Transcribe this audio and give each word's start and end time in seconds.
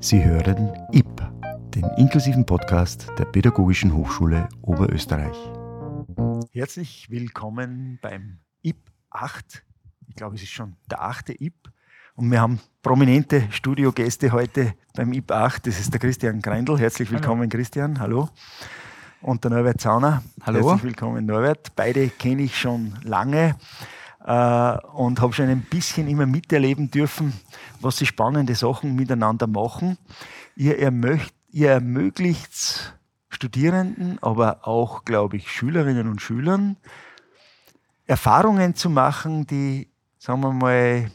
Sie 0.00 0.24
hören 0.24 0.70
IP, 0.92 1.22
den 1.74 1.84
inklusiven 1.96 2.46
Podcast 2.46 3.08
der 3.18 3.24
Pädagogischen 3.24 3.92
Hochschule 3.92 4.48
Oberösterreich. 4.62 5.36
Herzlich 6.52 7.10
willkommen 7.10 7.98
beim 8.00 8.38
IP 8.62 8.76
8. 9.10 9.64
Ich 10.06 10.14
glaube, 10.14 10.36
es 10.36 10.42
ist 10.42 10.52
schon 10.52 10.76
der 10.88 11.02
achte 11.02 11.34
IP. 11.42 11.54
Und 12.14 12.30
wir 12.30 12.40
haben 12.40 12.60
prominente 12.80 13.48
Studiogäste 13.50 14.30
heute 14.30 14.74
beim 14.94 15.12
IP 15.12 15.32
8. 15.32 15.66
Das 15.66 15.80
ist 15.80 15.92
der 15.92 15.98
Christian 15.98 16.40
Greindl. 16.42 16.78
Herzlich 16.78 17.10
willkommen, 17.10 17.42
Hallo. 17.42 17.50
Christian. 17.50 17.98
Hallo. 17.98 18.28
Und 19.20 19.42
der 19.42 19.50
Norbert 19.50 19.80
Zauner. 19.80 20.22
Hallo. 20.42 20.70
Herzlich 20.70 20.84
willkommen, 20.84 21.26
Norbert. 21.26 21.74
Beide 21.74 22.08
kenne 22.08 22.42
ich 22.42 22.56
schon 22.56 22.94
lange 23.02 23.56
und 24.28 25.20
habe 25.20 25.32
schon 25.32 25.48
ein 25.48 25.62
bisschen 25.62 26.06
immer 26.06 26.26
miterleben 26.26 26.90
dürfen, 26.90 27.32
was 27.80 27.96
sie 27.96 28.06
spannende 28.06 28.54
Sachen 28.54 28.94
miteinander 28.94 29.46
machen. 29.46 29.96
Ihr, 30.54 30.78
ermöcht, 30.78 31.32
ihr 31.50 31.70
ermöglicht 31.70 32.94
Studierenden, 33.30 34.18
aber 34.20 34.66
auch, 34.66 35.04
glaube 35.04 35.38
ich, 35.38 35.50
Schülerinnen 35.50 36.08
und 36.08 36.20
Schülern, 36.20 36.76
Erfahrungen 38.06 38.74
zu 38.74 38.90
machen, 38.90 39.46
die, 39.46 39.88
sagen 40.18 40.40
wir 40.40 40.52
mal, 40.52 41.10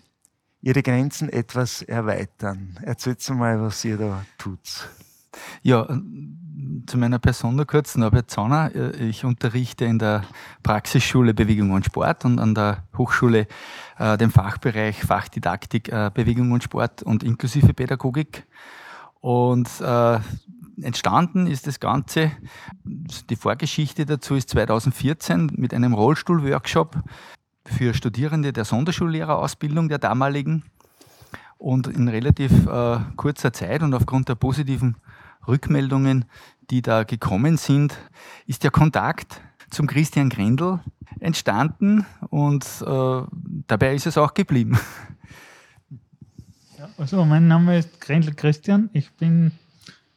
ihre 0.61 0.81
Grenzen 0.81 1.29
etwas 1.29 1.81
erweitern. 1.83 2.79
Erzählt 2.81 3.27
mal, 3.29 3.61
was 3.61 3.83
ihr 3.85 3.97
da 3.97 4.25
tut. 4.37 4.89
Ja, 5.61 5.87
zu 6.85 6.97
meiner 6.97 7.19
Person 7.19 7.55
noch 7.55 7.67
kurz, 7.67 7.95
Norbert 7.95 8.29
Zauner. 8.29 8.71
Ich 8.99 9.25
unterrichte 9.25 9.85
in 9.85 9.99
der 9.99 10.23
Praxisschule 10.63 11.33
Bewegung 11.33 11.71
und 11.71 11.85
Sport 11.85 12.25
und 12.25 12.39
an 12.39 12.55
der 12.55 12.83
Hochschule 12.97 13.47
äh, 13.97 14.17
dem 14.17 14.31
Fachbereich 14.31 15.03
Fachdidaktik 15.03 15.89
äh, 15.89 16.11
Bewegung 16.13 16.51
und 16.51 16.63
Sport 16.63 17.03
und 17.03 17.23
inklusive 17.23 17.73
Pädagogik. 17.73 18.45
Und 19.19 19.69
äh, 19.81 20.19
entstanden 20.81 21.47
ist 21.47 21.67
das 21.67 21.79
Ganze, 21.79 22.31
die 22.83 23.35
Vorgeschichte 23.35 24.05
dazu 24.05 24.35
ist 24.35 24.49
2014 24.49 25.51
mit 25.55 25.73
einem 25.73 25.93
Rollstuhl-Workshop 25.93 26.97
für 27.65 27.93
Studierende 27.93 28.51
der 28.51 28.65
Sonderschullehrerausbildung 28.65 29.89
der 29.89 29.99
damaligen. 29.99 30.63
Und 31.57 31.87
in 31.87 32.09
relativ 32.09 32.67
äh, 32.67 32.99
kurzer 33.15 33.53
Zeit 33.53 33.83
und 33.83 33.93
aufgrund 33.93 34.27
der 34.27 34.35
positiven 34.35 34.97
Rückmeldungen, 35.47 36.25
die 36.69 36.81
da 36.81 37.03
gekommen 37.03 37.57
sind, 37.57 37.97
ist 38.47 38.63
der 38.63 38.71
Kontakt 38.71 39.41
zum 39.69 39.87
Christian 39.87 40.29
Grendel 40.29 40.79
entstanden 41.19 42.05
und 42.29 42.65
äh, 42.85 43.21
dabei 43.67 43.95
ist 43.95 44.07
es 44.07 44.17
auch 44.17 44.33
geblieben. 44.33 44.77
Ja, 46.77 46.89
also 46.97 47.25
mein 47.25 47.47
Name 47.47 47.77
ist 47.77 47.99
Grendel 47.99 48.33
Christian, 48.33 48.89
ich 48.93 49.11
bin 49.13 49.51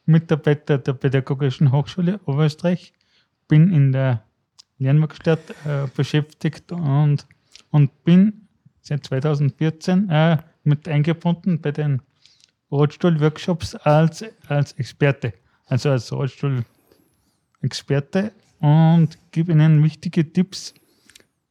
Mitarbeiter 0.05 0.79
der 0.79 0.93
Pädagogischen 0.93 1.73
Hochschule 1.73 2.21
Oberösterreich, 2.27 2.93
bin 3.49 3.73
in 3.73 3.93
der 3.93 4.23
Lernwerkstatt 4.79 5.41
äh, 5.65 5.87
beschäftigt 5.95 6.71
und, 6.73 7.27
und 7.71 8.05
bin 8.05 8.49
seit 8.83 9.05
2014 9.05 10.09
äh, 10.09 10.39
mit 10.65 10.89
eingebunden 10.89 11.61
bei 11.61 11.73
den 11.73 12.03
Rollstuhl-Workshops 12.71 13.75
als, 13.75 14.25
als 14.49 14.73
Experte, 14.73 15.35
also 15.67 15.91
als 15.91 16.13
Rollstuhl-Experte. 16.13 18.33
Und 18.61 19.19
gebe 19.33 19.53
Ihnen 19.53 19.85
wichtige 19.85 20.33
Tipps, 20.33 20.73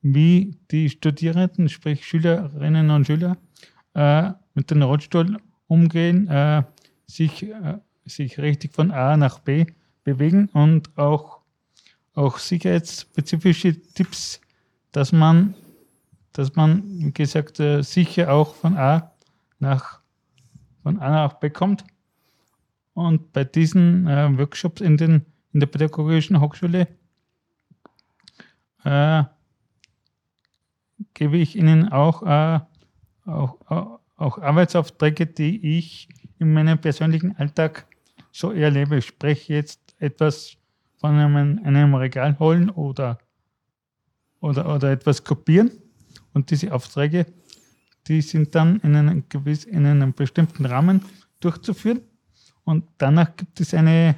wie 0.02 0.58
die 0.72 0.90
Studierenden, 0.90 1.70
sprich 1.70 2.06
Schülerinnen 2.06 2.90
und 2.90 3.06
Schüler, 3.08 3.38
äh, 3.94 4.32
mit 4.54 4.72
dem 4.72 4.82
Rollstuhl 4.82 5.38
umgehen, 5.68 6.28
äh, 6.28 6.64
sich, 7.08 7.44
äh, 7.44 7.78
sich 8.06 8.40
richtig 8.40 8.74
von 8.74 8.92
A 8.92 9.18
nach 9.18 9.40
B 9.40 9.66
bewegen 10.04 10.50
und 10.54 10.96
auch, 10.98 11.40
auch 12.14 12.38
sicherheitsspezifische 12.38 13.82
Tipps, 13.82 14.40
dass 14.92 15.12
man, 15.12 15.56
dass 16.34 16.56
man, 16.56 16.84
wie 17.00 17.12
gesagt, 17.12 17.60
äh, 17.60 17.82
sicher 17.82 18.32
auch 18.32 18.56
von 18.56 18.78
A 18.78 19.12
nach 19.60 20.02
von 20.86 21.00
A 21.00 21.10
nach 21.10 21.34
B 21.40 21.50
kommt. 21.50 21.84
Und 22.94 23.34
bei 23.34 23.44
diesen 23.44 24.06
äh, 24.06 24.38
Workshops 24.38 24.82
in, 24.82 24.98
den, 24.98 25.26
in 25.52 25.60
der 25.60 25.66
Pädagogischen 25.66 26.40
Hochschule 26.40 26.88
äh, 28.84 29.24
gebe 31.16 31.38
ich 31.38 31.56
Ihnen 31.56 31.90
auch, 31.92 32.22
äh, 32.22 32.60
auch, 33.26 33.58
auch, 33.66 34.00
auch, 34.16 34.38
Arbeitsaufträge, 34.38 35.26
die 35.26 35.80
ich 35.80 36.08
in 36.38 36.54
meinem 36.54 36.78
persönlichen 36.78 37.36
Alltag 37.36 37.88
so 38.32 38.52
erlebe. 38.52 38.98
Ich 38.98 39.08
spreche 39.08 39.56
jetzt 39.56 39.96
etwas 39.98 40.56
von 40.98 41.16
einem, 41.16 41.66
einem 41.66 41.96
Regal 41.96 42.38
holen 42.38 42.70
oder, 42.70 43.18
oder, 44.40 44.72
oder 44.72 44.92
etwas 44.92 45.24
kopieren. 45.24 45.72
Und 46.36 46.52
diese 46.52 46.72
Aufträge 46.72 47.26
die 48.08 48.22
sind 48.22 48.56
dann 48.56 48.80
in 48.82 48.96
einem, 48.96 49.24
gewiss, 49.30 49.64
in 49.64 49.86
einem 49.86 50.14
bestimmten 50.14 50.66
Rahmen 50.66 51.04
durchzuführen. 51.40 52.02
Und 52.64 52.86
danach 52.98 53.36
gibt 53.36 53.60
es 53.60 53.74
eine, 53.74 54.16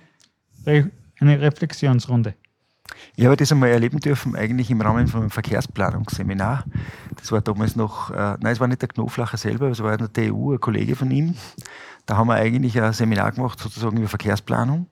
eine 0.65 1.41
Reflexionsrunde. 1.41 2.35
Ich 3.15 3.25
habe 3.25 3.35
das 3.35 3.51
einmal 3.51 3.69
erleben 3.69 3.99
dürfen, 3.99 4.35
eigentlich 4.35 4.71
im 4.71 4.81
Rahmen 4.81 5.07
von 5.07 5.21
einem 5.21 5.29
Verkehrsplanungsseminar. 5.29 6.63
Das 7.15 7.31
war 7.31 7.41
damals 7.41 7.75
noch, 7.75 8.11
äh, 8.11 8.37
nein, 8.39 8.53
es 8.53 8.59
war 8.59 8.67
nicht 8.67 8.81
der 8.81 8.89
Knoflacher 8.89 9.37
selber, 9.37 9.69
es 9.69 9.81
war 9.81 9.97
der 9.97 10.11
TU, 10.11 10.53
ein 10.53 10.59
Kollege 10.59 10.95
von 10.95 11.11
ihm. 11.11 11.35
Da 12.05 12.17
haben 12.17 12.27
wir 12.27 12.35
eigentlich 12.35 12.79
ein 12.81 12.93
Seminar 12.93 13.33
gemacht, 13.33 13.59
sozusagen 13.59 13.97
über 13.97 14.07
Verkehrsplanung. 14.07 14.87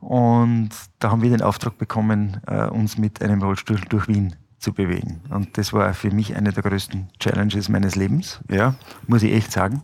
Und 0.00 0.70
da 0.98 1.10
haben 1.10 1.22
wir 1.22 1.30
den 1.30 1.42
Auftrag 1.42 1.78
bekommen, 1.78 2.40
äh, 2.46 2.66
uns 2.66 2.98
mit 2.98 3.22
einem 3.22 3.40
Rollstuhl 3.40 3.80
durch 3.88 4.08
Wien 4.08 4.34
zu 4.62 4.72
bewegen. 4.72 5.20
Und 5.28 5.58
das 5.58 5.72
war 5.72 5.92
für 5.92 6.10
mich 6.10 6.36
eine 6.36 6.52
der 6.52 6.62
größten 6.62 7.08
Challenges 7.18 7.68
meines 7.68 7.96
Lebens, 7.96 8.40
ja, 8.48 8.74
muss 9.06 9.22
ich 9.22 9.32
echt 9.32 9.52
sagen. 9.52 9.82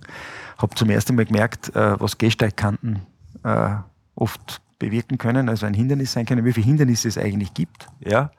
Habe 0.56 0.74
zum 0.74 0.90
ersten 0.90 1.14
Mal 1.14 1.26
gemerkt, 1.26 1.74
äh, 1.74 2.00
was 2.00 2.18
Gehsteigkanten 2.18 3.00
äh, 3.44 3.70
oft 4.14 4.60
bewirken 4.78 5.18
können, 5.18 5.48
also 5.48 5.66
ein 5.66 5.74
Hindernis 5.74 6.12
sein 6.12 6.26
können, 6.26 6.44
wie 6.44 6.52
viele 6.52 6.66
Hindernisse 6.66 7.08
es 7.08 7.18
eigentlich 7.18 7.54
gibt. 7.54 7.88
Ja. 8.00 8.30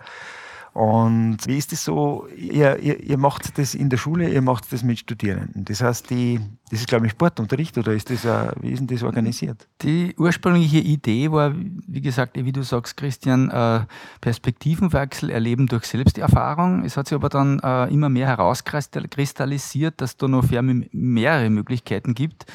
Und 0.79 1.39
wie 1.45 1.57
ist 1.57 1.73
es 1.73 1.83
so? 1.83 2.25
Ihr, 2.37 2.79
ihr, 2.79 3.03
ihr, 3.03 3.17
macht 3.17 3.57
das 3.57 3.75
in 3.75 3.89
der 3.89 3.97
Schule, 3.97 4.29
ihr 4.29 4.41
macht 4.41 4.71
das 4.71 4.81
mit 4.81 4.97
Studierenden. 4.97 5.65
Das 5.65 5.81
heißt, 5.81 6.09
die, 6.09 6.39
das 6.71 6.79
ist, 6.79 6.87
glaube 6.87 7.05
ich, 7.05 7.11
Sportunterricht 7.11 7.77
oder 7.77 7.91
ist 7.91 8.09
das, 8.09 8.23
wie 8.61 8.71
ist 8.71 8.79
denn 8.79 8.87
das 8.87 9.03
organisiert? 9.03 9.67
Die 9.81 10.15
ursprüngliche 10.17 10.77
Idee 10.77 11.33
war, 11.33 11.53
wie 11.53 11.99
gesagt, 11.99 12.37
wie 12.37 12.53
du 12.53 12.63
sagst, 12.63 12.95
Christian, 12.95 13.49
äh, 13.49 13.81
Perspektivenwechsel 14.21 15.29
erleben 15.31 15.67
durch 15.67 15.83
Selbsterfahrung. 15.83 16.85
Es 16.85 16.95
hat 16.95 17.09
sich 17.09 17.15
aber 17.17 17.27
dann 17.27 17.59
äh, 17.59 17.93
immer 17.93 18.07
mehr 18.07 18.27
herauskristallisiert, 18.27 19.99
dass 19.99 20.15
da 20.15 20.29
noch 20.29 20.45
mehrere 20.93 21.49
Möglichkeiten 21.49 22.15
gibt 22.15 22.45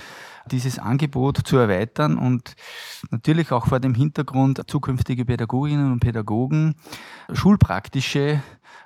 dieses 0.50 0.78
Angebot 0.78 1.38
zu 1.44 1.56
erweitern 1.56 2.18
und 2.18 2.54
natürlich 3.10 3.52
auch 3.52 3.66
vor 3.66 3.80
dem 3.80 3.94
Hintergrund 3.94 4.62
zukünftige 4.66 5.24
Pädagoginnen 5.24 5.92
und 5.92 6.00
Pädagogen 6.00 6.74
schulpraktische 7.32 8.42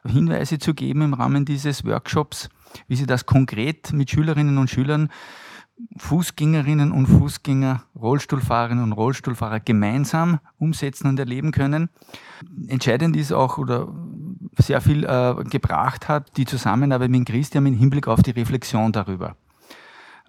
Hinweise 0.07 0.59
zu 0.59 0.75
geben 0.75 1.03
im 1.03 1.15
Rahmen 1.15 1.45
dieses 1.45 1.85
Workshops, 1.85 2.49
wie 2.87 2.97
sie 2.97 3.07
das 3.07 3.27
konkret 3.27 3.93
mit 3.93 4.11
Schülerinnen 4.11 4.59
und 4.59 4.71
Schülern 4.71 5.11
Fußgängerinnen 5.97 6.91
und 6.93 7.07
Fußgänger, 7.07 7.85
Rollstuhlfahrerinnen 7.95 8.83
und 8.83 8.93
Rollstuhlfahrer 8.93 9.61
gemeinsam 9.61 10.41
umsetzen 10.59 11.07
und 11.07 11.21
erleben 11.21 11.53
können. 11.53 11.89
Entscheidend 12.67 13.17
ist 13.17 13.33
auch 13.33 13.59
oder 13.59 13.89
sehr 14.59 14.81
viel 14.81 15.05
äh, 15.05 15.35
gebracht 15.45 16.09
hat 16.09 16.37
die 16.37 16.47
Zusammenarbeit 16.47 17.11
mit 17.11 17.27
Christian 17.27 17.67
im 17.67 17.75
Hinblick 17.75 18.09
auf 18.09 18.23
die 18.23 18.33
Reflexion 18.33 18.93
darüber. 18.93 19.37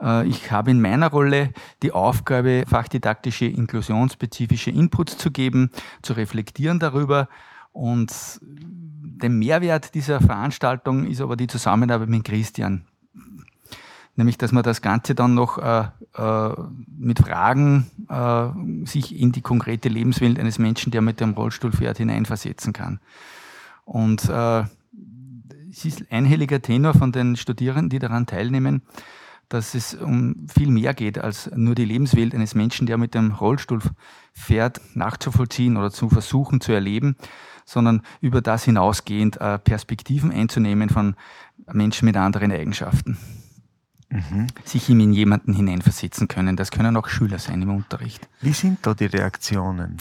Äh, 0.01 0.27
ich 0.27 0.51
habe 0.51 0.71
in 0.71 0.81
meiner 0.81 1.09
Rolle 1.09 1.51
die 1.83 1.91
Aufgabe, 1.91 2.63
fachdidaktische, 2.67 3.45
inklusionsspezifische 3.45 4.71
Inputs 4.71 5.17
zu 5.17 5.31
geben, 5.31 5.71
zu 6.01 6.13
reflektieren 6.13 6.79
darüber. 6.79 7.27
Und 7.71 8.11
der 8.41 9.29
Mehrwert 9.29 9.93
dieser 9.95 10.21
Veranstaltung 10.21 11.05
ist 11.05 11.21
aber 11.21 11.35
die 11.35 11.47
Zusammenarbeit 11.47 12.09
mit 12.09 12.23
Christian. 12.23 12.85
Nämlich, 14.15 14.37
dass 14.37 14.51
man 14.51 14.63
das 14.63 14.81
Ganze 14.81 15.15
dann 15.15 15.33
noch 15.33 15.57
äh, 15.59 15.87
äh, 16.15 16.53
mit 16.97 17.19
Fragen 17.19 17.89
äh, 18.09 18.85
sich 18.85 19.17
in 19.17 19.31
die 19.31 19.41
konkrete 19.41 19.87
Lebenswelt 19.87 20.37
eines 20.37 20.59
Menschen, 20.59 20.91
der 20.91 21.01
mit 21.01 21.21
dem 21.21 21.31
Rollstuhl 21.31 21.71
fährt, 21.71 21.99
hineinversetzen 21.99 22.73
kann. 22.73 22.99
Und 23.85 24.27
äh, 24.27 24.63
es 25.69 25.85
ist 25.85 26.11
einhelliger 26.11 26.61
Tenor 26.61 26.95
von 26.95 27.13
den 27.13 27.37
Studierenden, 27.37 27.89
die 27.89 27.99
daran 27.99 28.25
teilnehmen, 28.25 28.81
dass 29.49 29.73
es 29.73 29.95
um 29.95 30.47
viel 30.47 30.69
mehr 30.69 30.93
geht 30.93 31.17
als 31.17 31.49
nur 31.55 31.75
die 31.75 31.85
Lebenswelt 31.85 32.33
eines 32.33 32.55
Menschen, 32.55 32.87
der 32.87 32.97
mit 32.97 33.15
dem 33.15 33.31
Rollstuhl 33.31 33.81
fährt, 34.31 34.79
nachzuvollziehen 34.93 35.75
oder 35.75 35.91
zu 35.91 36.09
versuchen 36.09 36.61
zu 36.61 36.71
erleben, 36.71 37.15
sondern 37.65 38.01
über 38.21 38.41
das 38.41 38.63
hinausgehend 38.63 39.37
äh, 39.41 39.59
Perspektiven 39.59 40.31
einzunehmen 40.31 40.89
von 40.89 41.15
Menschen 41.71 42.05
mit 42.05 42.15
anderen 42.15 42.51
Eigenschaften. 42.51 43.17
mhm. 44.09 44.47
sich 44.65 44.89
ihm 44.89 44.99
in 44.99 45.13
jemanden 45.13 45.53
hineinversetzen 45.53 46.27
können. 46.27 46.55
Das 46.55 46.71
können 46.71 46.97
auch 46.97 47.07
Schüler 47.07 47.39
sein 47.39 47.61
im 47.61 47.69
Unterricht. 47.69 48.27
Wie 48.41 48.53
sind 48.53 48.79
da 48.81 48.93
die 48.93 49.05
Reaktionen? 49.05 49.97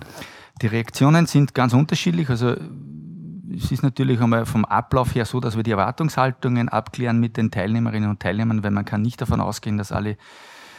Die 0.62 0.66
Reaktionen 0.66 1.26
sind 1.26 1.54
ganz 1.54 1.72
unterschiedlich. 1.72 2.30
Also 2.30 2.56
es 3.54 3.72
ist 3.72 3.82
natürlich 3.82 4.20
einmal 4.20 4.46
vom 4.46 4.64
Ablauf 4.64 5.14
her 5.14 5.24
so, 5.24 5.40
dass 5.40 5.56
wir 5.56 5.62
die 5.62 5.70
Erwartungshaltungen 5.70 6.68
abklären 6.68 7.18
mit 7.18 7.36
den 7.36 7.50
Teilnehmerinnen 7.50 8.10
und 8.10 8.20
Teilnehmern, 8.20 8.62
weil 8.62 8.70
man 8.70 8.84
kann 8.84 9.02
nicht 9.02 9.20
davon 9.20 9.40
ausgehen, 9.40 9.78
dass 9.78 9.92
alle 9.92 10.16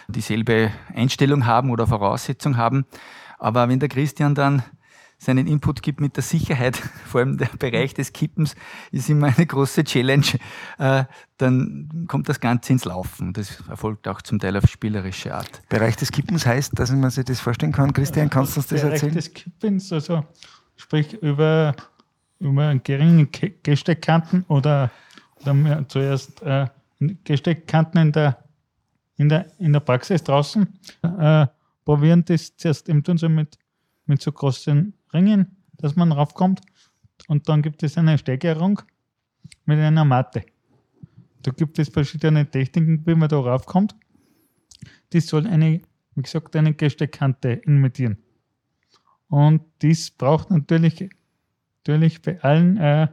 dieselbe 0.08 0.72
Einstellung 0.94 1.46
haben 1.46 1.72
oder 1.72 1.88
Voraussetzung 1.88 2.58
haben. 2.58 2.86
Aber 3.38 3.70
wenn 3.70 3.80
der 3.80 3.90
Christian 3.90 4.36
dann 4.36 4.64
seinen 5.18 5.48
Input 5.48 5.84
gibt 5.84 6.00
mit 6.00 6.16
der 6.16 6.24
Sicherheit, 6.24 6.78
vor 7.06 7.22
allem 7.22 7.38
der 7.38 7.50
Bereich 7.60 7.94
des 7.94 8.14
Kippens 8.14 8.56
ist 8.92 9.10
immer 9.10 9.28
eine 9.28 9.46
große 9.46 9.84
Challenge, 9.84 10.26
äh, 10.78 11.04
dann 11.38 12.06
kommt 12.08 12.30
das 12.30 12.40
Ganze 12.40 12.74
ins 12.74 12.86
Laufen. 12.86 13.34
Das 13.34 13.62
erfolgt 13.70 14.08
auch 14.08 14.22
zum 14.22 14.40
Teil 14.40 14.56
auf 14.56 14.66
spielerische 14.66 15.36
Art. 15.36 15.62
Bereich 15.68 15.98
des 15.98 16.12
Kippens 16.12 16.46
heißt, 16.46 16.78
dass 16.78 16.92
man 16.92 17.10
sich 17.10 17.26
das 17.26 17.40
vorstellen 17.40 17.74
kann. 17.74 17.94
Christian, 17.94 18.30
kannst 18.30 18.56
du 18.56 18.62
uns 18.62 18.68
das 18.68 18.82
Bereich 18.82 18.94
erzählen? 18.94 19.14
Bereich 19.14 19.26
des 19.26 19.34
Kippens, 19.34 19.94
also 19.94 20.26
sprich 20.78 21.14
über, 21.22 21.76
über 22.40 22.76
geringe 22.76 23.28
Gesteckkanten 23.28 24.46
oder, 24.48 24.92
oder 25.42 25.86
zuerst 25.88 26.42
äh, 26.42 26.68
Gesteckkanten 27.24 28.02
in 28.02 28.12
der, 28.12 28.44
in, 29.18 29.30
der, 29.30 29.48
in 29.60 29.74
der 29.74 29.80
Praxis 29.82 30.24
draußen. 30.24 30.68
Äh, 31.02 31.48
probieren 31.86 32.24
das 32.26 32.56
zuerst 32.56 32.88
eben 32.90 33.04
tun 33.04 33.18
so 33.18 33.30
mit, 33.30 33.58
mit 34.06 34.22
so 34.22 34.32
großen 34.32 34.94
Ringen, 35.14 35.58
dass 35.78 35.96
man 35.96 36.12
raufkommt. 36.12 36.62
Und 37.28 37.50
dann 37.50 37.62
gibt 37.62 37.84
es 37.84 37.98
eine 37.98 38.18
Steigerung 38.18 38.82
mit 39.66 39.80
einer 39.80 40.06
Matte. 40.06 40.44
Da 41.42 41.52
gibt 41.52 41.80
es 41.80 41.90
verschiedene 41.90 42.50
Techniken, 42.50 43.06
wie 43.06 43.16
man 43.16 43.30
da 43.30 43.40
raufkommt. 43.40 43.96
Die 45.14 45.20
soll 45.20 45.48
eine, 45.48 45.82
wie 46.16 46.22
gesagt, 46.22 46.56
eine 46.56 46.74
Gesteckkante 46.74 47.54
imitieren. 47.66 48.18
Und 49.30 49.62
dies 49.82 50.12
braucht 50.12 50.50
natürlich, 50.50 51.10
natürlich 51.80 52.22
bei 52.22 52.42
allen 52.42 52.78
äh, 52.78 53.08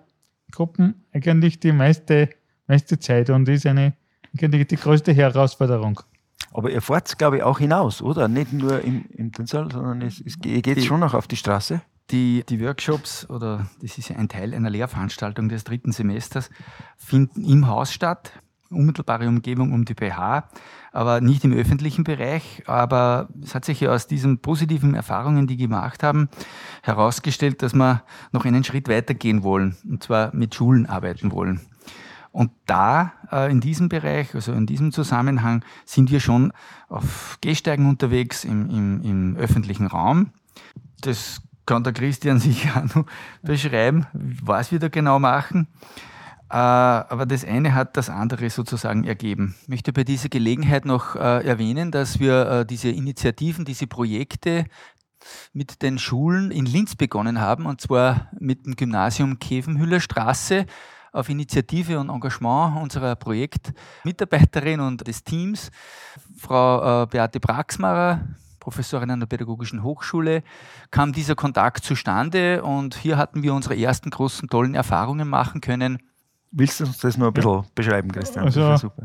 Gruppen 0.53 1.05
eigentlich 1.13 1.61
die 1.61 1.73
meiste, 1.73 2.31
meiste 2.67 2.99
Zeit 2.99 3.31
und 3.31 3.49
ist 3.49 3.67
eine, 3.67 3.95
eigentlich 4.37 4.67
die 4.67 4.77
größte 4.77 5.13
Herausforderung. 5.13 6.01
Aber 6.53 6.71
ihr 6.71 6.81
fahrt, 6.81 7.19
glaube 7.19 7.39
ich, 7.39 7.43
auch 7.43 7.59
hinaus, 7.59 8.01
oder? 8.01 8.29
Nicht 8.29 8.53
nur 8.53 8.81
im, 8.81 9.07
im 9.11 9.33
Tunsaal, 9.33 9.71
sondern 9.71 10.03
es, 10.03 10.21
es 10.21 10.39
geht 10.39 10.85
schon 10.85 11.01
noch 11.01 11.15
auf 11.15 11.27
die 11.27 11.37
Straße. 11.37 11.83
Die, 12.11 12.45
die 12.49 12.61
Workshops, 12.61 13.29
oder 13.29 13.69
das 13.83 13.99
ist 13.99 14.09
ja 14.11 14.17
ein 14.17 14.29
Teil 14.29 14.55
einer 14.55 14.71
Lehrveranstaltung 14.71 15.49
des 15.49 15.65
dritten 15.65 15.91
Semesters, 15.91 16.51
finden 16.97 17.45
im 17.45 17.67
Haus 17.67 17.93
statt, 17.93 18.33
unmittelbare 18.71 19.29
Umgebung 19.29 19.73
um 19.73 19.85
die 19.85 19.95
BH, 19.95 20.49
aber 20.93 21.21
nicht 21.21 21.45
im 21.45 21.53
öffentlichen 21.53 22.05
Bereich. 22.05 22.63
Aber 22.67 23.29
es 23.43 23.55
hat 23.55 23.65
sich 23.65 23.81
ja 23.81 23.93
aus 23.93 24.07
diesen 24.07 24.39
positiven 24.39 24.95
Erfahrungen, 24.95 25.47
die 25.47 25.57
gemacht 25.57 26.03
haben, 26.03 26.29
herausgestellt, 26.83 27.63
dass 27.63 27.75
wir 27.75 28.03
noch 28.33 28.45
einen 28.45 28.65
Schritt 28.65 28.89
weiter 28.89 29.15
gehen 29.15 29.43
wollen, 29.43 29.77
und 29.89 30.03
zwar 30.03 30.35
mit 30.35 30.55
Schulen 30.55 30.87
arbeiten 30.87 31.33
wollen. 31.33 31.61
Und 32.37 32.51
da, 32.67 33.15
äh, 33.33 33.51
in 33.51 33.61
diesem 33.61 33.89
Bereich, 33.89 34.35
also 34.35 34.53
in 34.53 34.67
diesem 34.67 34.93
Zusammenhang, 34.93 35.65
sind 35.87 36.11
wir 36.11 36.21
schon 36.21 36.53
auf 36.91 37.39
Gehsteigen 37.41 37.89
unterwegs 37.89 38.45
im, 38.45 38.69
im, 38.69 39.03
im 39.03 39.37
öffentlichen 39.39 39.87
Raum. 39.87 40.33
Das 41.01 41.41
kann 41.65 41.83
der 41.83 41.95
Christian 41.95 42.39
sicher 42.41 42.85
beschreiben, 43.43 44.07
was 44.13 44.71
wir 44.71 44.79
da 44.79 44.89
genau 44.89 45.19
machen. 45.19 45.67
Äh, 46.49 46.55
aber 46.55 47.27
das 47.27 47.45
eine 47.45 47.75
hat 47.75 47.97
das 47.97 48.09
andere 48.09 48.51
sozusagen 48.51 49.05
ergeben. 49.05 49.57
Ich 49.63 49.69
möchte 49.69 49.93
bei 49.93 50.05
dieser 50.05 50.29
Gelegenheit 50.29 50.85
noch 50.85 51.17
äh, 51.17 51.45
erwähnen, 51.45 51.91
dass 51.91 52.21
wir 52.21 52.49
äh, 52.49 52.67
diese 52.67 52.89
Initiativen, 52.89 53.65
diese 53.65 53.89
Projekte 53.89 54.67
mit 55.53 55.83
den 55.83 55.99
Schulen 55.99 56.53
in 56.53 56.67
Linz 56.67 56.95
begonnen 56.95 57.41
haben, 57.41 57.67
und 57.67 57.81
zwar 57.81 58.31
mit 58.39 58.65
dem 58.65 58.77
Gymnasium 58.77 59.41
Kevenhüller 59.41 59.99
Straße 59.99 60.67
auf 61.13 61.29
Initiative 61.29 61.99
und 61.99 62.11
Engagement 62.11 62.81
unserer 62.81 63.17
Projektmitarbeiterin 63.17 64.79
und 64.79 65.09
des 65.09 65.25
Teams, 65.25 65.73
Frau 66.37 67.07
Beate 67.07 67.41
Braxmarer, 67.41 68.21
Professorin 68.61 69.11
an 69.11 69.21
der 69.21 69.27
Pädagogischen 69.27 69.83
Hochschule, 69.83 70.45
kam 70.91 71.13
dieser 71.13 71.35
Kontakt 71.35 71.85
zustande 71.85 72.63
und 72.63 72.95
hier 72.95 73.17
hatten 73.17 73.43
wir 73.43 73.55
unsere 73.55 73.77
ersten 73.77 74.11
großen, 74.11 74.49
tollen 74.49 74.75
Erfahrungen 74.75 75.29
machen 75.29 75.61
können. 75.61 75.99
Willst 76.59 76.81
du 76.81 76.85
uns 76.85 76.99
das 76.99 77.19
noch 77.19 77.29
ein 77.29 77.35
bisschen 77.35 77.53
ja. 77.53 77.65
beschreiben, 77.75 78.11
Christian? 78.11 78.47
Also, 78.47 78.77
super. 78.77 79.05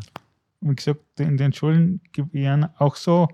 wie 0.62 0.75
gesagt, 0.75 1.19
in 1.19 1.36
den 1.36 1.51
Schulen 1.51 2.00
gibt 2.13 2.33
es 2.33 2.63
auch 2.77 2.95
so, 2.95 3.27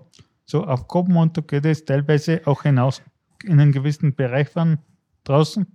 so 0.44 0.64
Aufgaben 0.64 1.16
und 1.16 1.36
da 1.36 1.40
geht 1.40 1.64
es 1.66 1.84
teilweise 1.84 2.42
auch 2.44 2.64
hinaus 2.64 3.00
in 3.44 3.60
einen 3.60 3.70
gewissen 3.70 4.14
Bereich 4.14 4.48
von 4.48 4.78
draußen. 5.22 5.66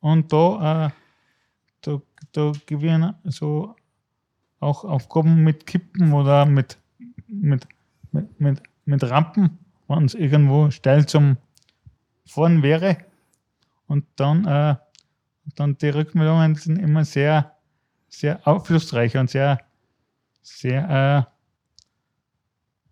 Und 0.00 0.32
da 0.32 0.86
äh, 0.86 0.90
da, 1.82 2.00
da 2.32 2.52
gewinnen 2.66 3.14
so 3.24 3.74
auch 4.60 4.84
Aufgaben 4.84 5.44
mit 5.44 5.66
Kippen 5.66 6.12
oder 6.12 6.46
mit, 6.46 6.78
mit, 7.28 7.66
mit, 8.10 8.40
mit, 8.40 8.62
mit 8.84 9.04
Rampen, 9.04 9.58
wenn 9.86 10.04
es 10.04 10.14
irgendwo 10.14 10.70
steil 10.70 11.06
zum 11.06 11.36
Fahren 12.26 12.62
wäre. 12.62 12.98
Und 13.86 14.04
dann, 14.16 14.44
äh, 14.46 14.76
dann 15.56 15.76
die 15.78 15.88
Rückmeldungen 15.88 16.54
sind 16.54 16.78
immer 16.78 17.04
sehr, 17.04 17.56
sehr 18.08 18.46
aufschlussreich 18.46 19.16
und 19.16 19.30
sehr, 19.30 19.58
sehr, 20.42 21.26
äh, 21.26 21.30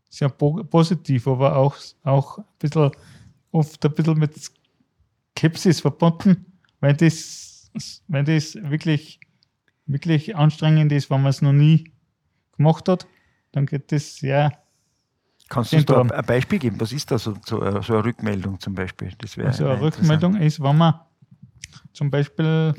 sehr 0.08 0.28
positiv, 0.28 1.26
aber 1.26 1.56
auch, 1.56 1.76
auch 2.02 2.38
ein 2.38 2.44
bisschen, 2.58 2.90
oft 3.50 3.84
ein 3.84 3.94
bisschen 3.94 4.18
mit 4.18 4.50
Skepsis 5.34 5.80
verbunden, 5.80 6.46
weil 6.80 6.94
das 6.94 7.46
wenn 8.08 8.24
das 8.24 8.54
wirklich, 8.54 9.20
wirklich 9.86 10.36
anstrengend 10.36 10.92
ist, 10.92 11.10
wenn 11.10 11.22
man 11.22 11.30
es 11.30 11.42
noch 11.42 11.52
nie 11.52 11.92
gemacht 12.56 12.88
hat, 12.88 13.06
dann 13.52 13.66
geht 13.66 13.92
das 13.92 14.16
sehr. 14.16 14.52
Kannst 15.48 15.72
du 15.72 15.76
uns 15.76 15.86
da 15.86 16.00
ein 16.02 16.26
Beispiel 16.26 16.58
geben? 16.58 16.80
Was 16.80 16.92
ist 16.92 17.10
da 17.10 17.18
so, 17.18 17.36
so, 17.44 17.62
äh, 17.62 17.82
so 17.82 17.94
eine 17.94 18.04
Rückmeldung 18.04 18.58
zum 18.58 18.74
Beispiel? 18.74 19.12
Das 19.18 19.38
also 19.38 19.68
eine 19.68 19.80
Rückmeldung 19.80 20.36
ist, 20.36 20.60
wenn 20.60 20.76
man 20.76 21.00
zum 21.96 22.10
Beispiel 22.10 22.74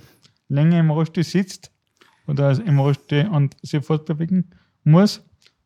länger 0.47 0.79
im 0.79 0.91
Rollstuhl 0.91 1.23
sitzt 1.23 1.71
oder 2.27 2.51
im 2.63 2.79
Rollstuhl 2.79 3.27
und 3.27 3.57
sich 3.61 3.83
fortbewegen 3.85 4.51
muss, 4.83 5.23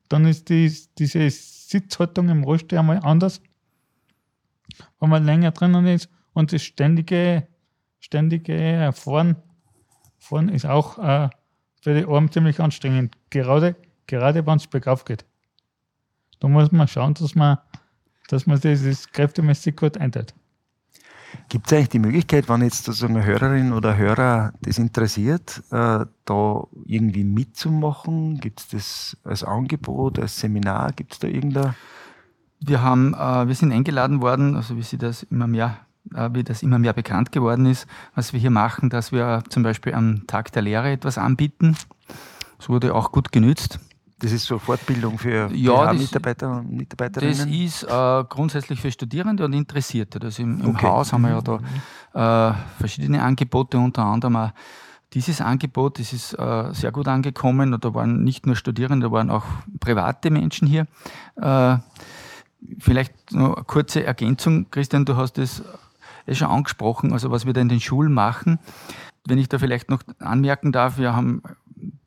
dann 0.10 0.26
ist 0.26 0.50
die, 0.50 0.74
diese 0.98 1.30
Sitzhaltung 1.30 2.30
im 2.30 2.44
Rollstuhl 2.44 2.80
einmal 2.80 3.00
anders, 3.00 3.42
wenn 5.00 5.10
man 5.10 5.26
länger 5.26 5.52
drinnen 5.52 5.86
ist 5.86 6.10
und 6.34 6.54
das 6.54 6.64
ständige 6.64 7.48
ständige 8.02 8.92
Fahren, 8.94 9.38
Fahren 10.20 10.50
ist 10.50 10.66
auch 10.66 10.98
äh, 10.98 11.30
für 11.82 11.96
die 11.96 12.06
Arme 12.06 12.30
ziemlich 12.30 12.60
anstrengend, 12.60 13.16
gerade, 13.30 13.76
gerade 14.08 14.46
wenn 14.46 14.58
es 14.58 14.68
bergauf 14.68 15.06
geht. 15.06 15.26
Da 16.40 16.48
muss 16.48 16.72
man 16.72 16.88
schauen, 16.88 17.14
dass 17.14 17.36
man, 17.36 17.58
dass 18.28 18.46
man 18.48 18.60
das 18.60 19.12
kräftemäßig 19.12 19.76
gut 19.76 19.98
einteilt. 19.98 20.34
Gibt 21.50 21.68
es 21.68 21.74
eigentlich 21.74 21.90
die 21.90 22.00
Möglichkeit, 22.00 22.50
wenn 22.50 22.62
jetzt 22.62 22.86
sozusagen 22.86 23.16
eine 23.16 23.26
Hörerin 23.26 23.74
oder 23.74 23.98
Hörer 23.98 24.54
das 24.62 24.78
interessiert, 24.78 25.62
äh, 25.72 26.06
da 26.26 26.64
irgendwie 26.86 27.24
mitzumachen? 27.24 28.40
Gibt 28.40 28.60
es 28.62 28.68
das 28.70 29.18
als 29.24 29.44
Angebot, 29.44 30.20
als 30.20 30.40
Seminar? 30.40 30.92
Gibt 30.94 31.14
es 31.14 31.20
da 31.20 31.28
irgendein? 31.28 31.76
Wir, 32.60 32.82
haben, 32.82 33.14
äh, 33.14 33.48
wir 33.48 33.56
sind 33.56 33.72
eingeladen 33.72 34.22
worden, 34.22 34.56
also 34.56 34.78
wie 34.78 34.84
Sie 34.84 34.98
das 34.98 35.24
immer 35.24 35.48
mehr 35.48 35.78
äh, 36.14 36.30
wie 36.34 36.44
das 36.44 36.64
immer 36.64 36.80
mehr 36.80 36.94
bekannt 36.94 37.32
geworden 37.32 37.66
ist, 37.66 37.88
was 38.16 38.34
wir 38.34 38.40
hier 38.40 38.50
machen, 38.50 38.90
dass 38.90 39.12
wir 39.12 39.44
zum 39.50 39.64
Beispiel 39.64 39.94
am 39.94 40.26
Tag 40.28 40.52
der 40.52 40.64
Lehre 40.64 40.92
etwas 40.92 41.18
anbieten. 41.18 41.76
Das 42.58 42.70
wurde 42.70 42.96
auch 42.96 43.12
gut 43.12 43.32
genützt. 43.32 43.80
Das 44.22 44.32
ist 44.32 44.46
so 44.46 44.60
Fortbildung 44.60 45.18
für 45.18 45.52
ja, 45.52 45.92
Mitarbeiter 45.94 46.58
und 46.58 46.72
Mitarbeiterinnen? 46.72 47.38
Das 47.38 47.48
ist 47.48 47.84
äh, 47.84 48.24
grundsätzlich 48.30 48.80
für 48.80 48.92
Studierende 48.92 49.46
und 49.46 49.54
Interessierte. 49.54 50.20
Das 50.20 50.38
im, 50.38 50.62
im 50.62 50.76
okay. 50.76 50.86
Haus 50.86 51.12
haben 51.12 51.24
wir 51.24 51.32
ja 51.32 51.42
da 51.42 52.52
äh, 52.52 52.56
verschiedene 52.78 53.24
Angebote, 53.24 53.78
unter 53.80 54.04
anderem 54.04 54.36
auch 54.36 54.52
dieses 55.14 55.42
Angebot, 55.42 56.00
das 56.00 56.14
ist 56.14 56.34
äh, 56.34 56.70
sehr 56.72 56.92
gut 56.92 57.08
angekommen. 57.08 57.78
Da 57.82 57.94
waren 57.94 58.24
nicht 58.24 58.46
nur 58.46 58.56
Studierende, 58.56 59.08
da 59.08 59.12
waren 59.12 59.30
auch 59.30 59.44
private 59.80 60.30
Menschen 60.30 60.68
hier. 60.68 60.88
Äh, 61.36 61.78
vielleicht 62.80 63.32
noch 63.32 63.56
eine 63.56 63.66
kurze 63.66 64.04
Ergänzung, 64.06 64.70
Christian, 64.72 65.06
du 65.06 65.18
hast 65.18 65.38
es 65.38 65.64
eh 66.28 66.36
schon 66.36 66.48
angesprochen, 66.48 67.12
also 67.12 67.32
was 67.32 67.46
wir 67.46 67.54
da 67.54 67.62
in 67.62 67.70
den 67.70 67.82
Schulen 67.82 68.14
machen. 68.14 68.60
Wenn 69.26 69.38
ich 69.38 69.50
da 69.50 69.60
vielleicht 69.60 69.90
noch 69.90 70.02
anmerken 70.20 70.72
darf, 70.72 70.98
wir 70.98 71.16
haben 71.16 71.42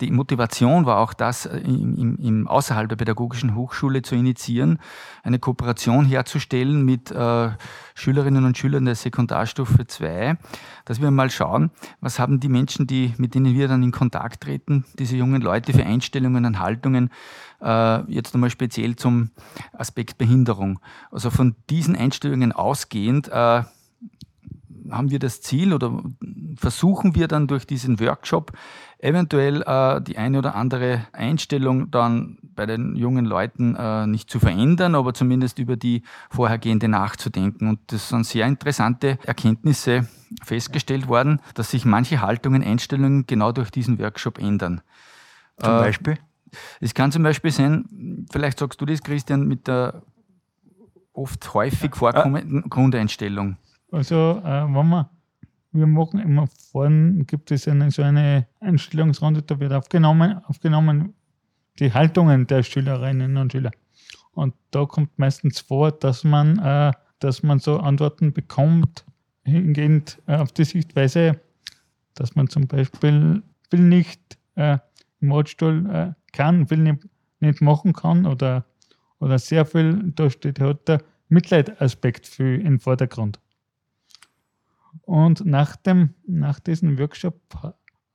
die 0.00 0.10
Motivation 0.10 0.86
war 0.86 0.98
auch 0.98 1.14
das, 1.14 1.46
äh, 1.46 1.58
im, 1.58 1.96
im, 1.96 2.16
im, 2.16 2.48
außerhalb 2.48 2.88
der 2.88 2.96
Pädagogischen 2.96 3.54
Hochschule 3.54 4.02
zu 4.02 4.14
initiieren, 4.14 4.78
eine 5.22 5.38
Kooperation 5.38 6.04
herzustellen 6.04 6.84
mit 6.84 7.10
äh, 7.10 7.50
Schülerinnen 7.94 8.44
und 8.44 8.58
Schülern 8.58 8.84
der 8.84 8.96
Sekundarstufe 8.96 9.86
2, 9.86 10.36
dass 10.84 11.00
wir 11.00 11.10
mal 11.10 11.30
schauen, 11.30 11.70
was 12.00 12.18
haben 12.18 12.40
die 12.40 12.48
Menschen, 12.48 12.86
die, 12.86 13.14
mit 13.18 13.34
denen 13.34 13.54
wir 13.54 13.68
dann 13.68 13.82
in 13.82 13.92
Kontakt 13.92 14.42
treten, 14.42 14.84
diese 14.98 15.16
jungen 15.16 15.42
Leute 15.42 15.72
für 15.72 15.84
Einstellungen 15.84 16.44
und 16.44 16.58
Haltungen, 16.58 17.10
äh, 17.62 18.12
jetzt 18.12 18.34
nochmal 18.34 18.50
speziell 18.50 18.96
zum 18.96 19.30
Aspekt 19.72 20.18
Behinderung. 20.18 20.80
Also 21.10 21.30
von 21.30 21.54
diesen 21.70 21.96
Einstellungen 21.96 22.52
ausgehend, 22.52 23.28
äh, 23.28 23.62
haben 24.90 25.10
wir 25.10 25.18
das 25.18 25.40
Ziel 25.40 25.72
oder 25.72 26.02
versuchen 26.56 27.14
wir 27.14 27.28
dann 27.28 27.46
durch 27.46 27.66
diesen 27.66 28.00
Workshop 28.00 28.52
eventuell 28.98 29.62
äh, 29.62 30.00
die 30.00 30.16
eine 30.16 30.38
oder 30.38 30.54
andere 30.54 31.06
Einstellung 31.12 31.90
dann 31.90 32.38
bei 32.42 32.66
den 32.66 32.96
jungen 32.96 33.24
Leuten 33.24 33.76
äh, 33.76 34.06
nicht 34.06 34.30
zu 34.30 34.40
verändern, 34.40 34.94
aber 34.94 35.12
zumindest 35.12 35.58
über 35.58 35.76
die 35.76 36.02
vorhergehende 36.30 36.88
nachzudenken. 36.88 37.68
Und 37.68 37.80
das 37.88 38.08
sind 38.08 38.26
sehr 38.26 38.46
interessante 38.46 39.18
Erkenntnisse 39.24 40.08
festgestellt 40.42 41.08
worden, 41.08 41.40
dass 41.54 41.70
sich 41.70 41.84
manche 41.84 42.20
Haltungen, 42.20 42.62
Einstellungen 42.62 43.26
genau 43.26 43.52
durch 43.52 43.70
diesen 43.70 43.98
Workshop 43.98 44.38
ändern. 44.38 44.80
Zum 45.58 45.74
äh, 45.74 45.78
Beispiel? 45.78 46.18
Es 46.80 46.94
kann 46.94 47.12
zum 47.12 47.22
Beispiel 47.22 47.50
sein, 47.50 48.26
vielleicht 48.30 48.58
sagst 48.58 48.80
du 48.80 48.86
das, 48.86 49.02
Christian, 49.02 49.46
mit 49.46 49.66
der 49.66 50.02
oft 51.12 51.54
häufig 51.54 51.94
vorkommenden 51.94 52.68
Grundeinstellung. 52.68 53.56
Also, 53.94 54.42
äh, 54.44 54.64
wenn 54.74 54.88
wir, 54.88 55.08
wir 55.70 55.86
machen 55.86 56.18
immer 56.18 56.48
vorne, 56.48 57.24
gibt 57.26 57.52
es 57.52 57.68
eine, 57.68 57.92
so 57.92 58.02
eine 58.02 58.48
Einstellungsrunde, 58.58 59.42
da 59.42 59.60
wird 59.60 59.72
aufgenommen, 59.72 60.40
aufgenommen 60.46 61.14
die 61.78 61.92
Haltungen 61.92 62.48
der 62.48 62.64
Schülerinnen 62.64 63.36
und 63.36 63.52
Schüler. 63.52 63.70
Und 64.32 64.52
da 64.72 64.84
kommt 64.84 65.16
meistens 65.16 65.60
vor, 65.60 65.92
dass 65.92 66.24
man, 66.24 66.58
äh, 66.58 66.90
dass 67.20 67.44
man 67.44 67.60
so 67.60 67.78
Antworten 67.78 68.32
bekommt, 68.32 69.04
hingehend 69.44 70.20
äh, 70.26 70.38
auf 70.38 70.50
die 70.50 70.64
Sichtweise, 70.64 71.40
dass 72.14 72.34
man 72.34 72.48
zum 72.48 72.66
Beispiel 72.66 73.44
will 73.70 73.80
nicht 73.80 74.38
äh, 74.56 74.78
im 75.20 75.30
Rollstuhl 75.30 75.88
äh, 75.88 76.12
kann, 76.32 76.68
will 76.68 76.78
nicht, 76.78 77.08
nicht 77.38 77.60
machen 77.60 77.92
kann 77.92 78.26
oder, 78.26 78.64
oder 79.20 79.38
sehr 79.38 79.64
viel, 79.64 80.12
da 80.16 80.28
steht 80.30 80.58
hat 80.58 80.88
der 80.88 81.00
Mitleidaspekt 81.28 82.26
für 82.26 82.56
in 82.56 82.80
Vordergrund. 82.80 83.38
Und 85.02 85.44
nach, 85.44 85.76
dem, 85.76 86.14
nach 86.26 86.60
diesem 86.60 86.98
Workshop 86.98 87.40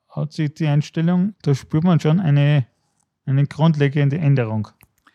hat 0.10 0.34
sich 0.34 0.54
die 0.54 0.68
Einstellung, 0.68 1.36
da 1.42 1.54
spürt 1.54 1.84
man 1.84 2.00
schon 2.00 2.20
eine, 2.20 2.66
eine 3.26 3.46
grundlegende 3.46 4.18
Änderung. 4.18 4.70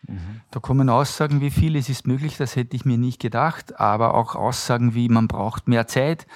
Mhm. 0.07 0.41
Da 0.51 0.59
kommen 0.59 0.89
Aussagen 0.89 1.41
wie 1.41 1.51
viel, 1.51 1.75
es 1.75 1.89
ist 1.89 2.07
möglich, 2.07 2.37
das 2.37 2.55
hätte 2.55 2.75
ich 2.75 2.85
mir 2.85 2.97
nicht 2.97 3.19
gedacht, 3.19 3.79
aber 3.79 4.13
auch 4.13 4.35
Aussagen 4.35 4.93
wie 4.93 5.09
man 5.09 5.27
braucht 5.27 5.67
mehr 5.67 5.87
Zeit, 5.87 6.27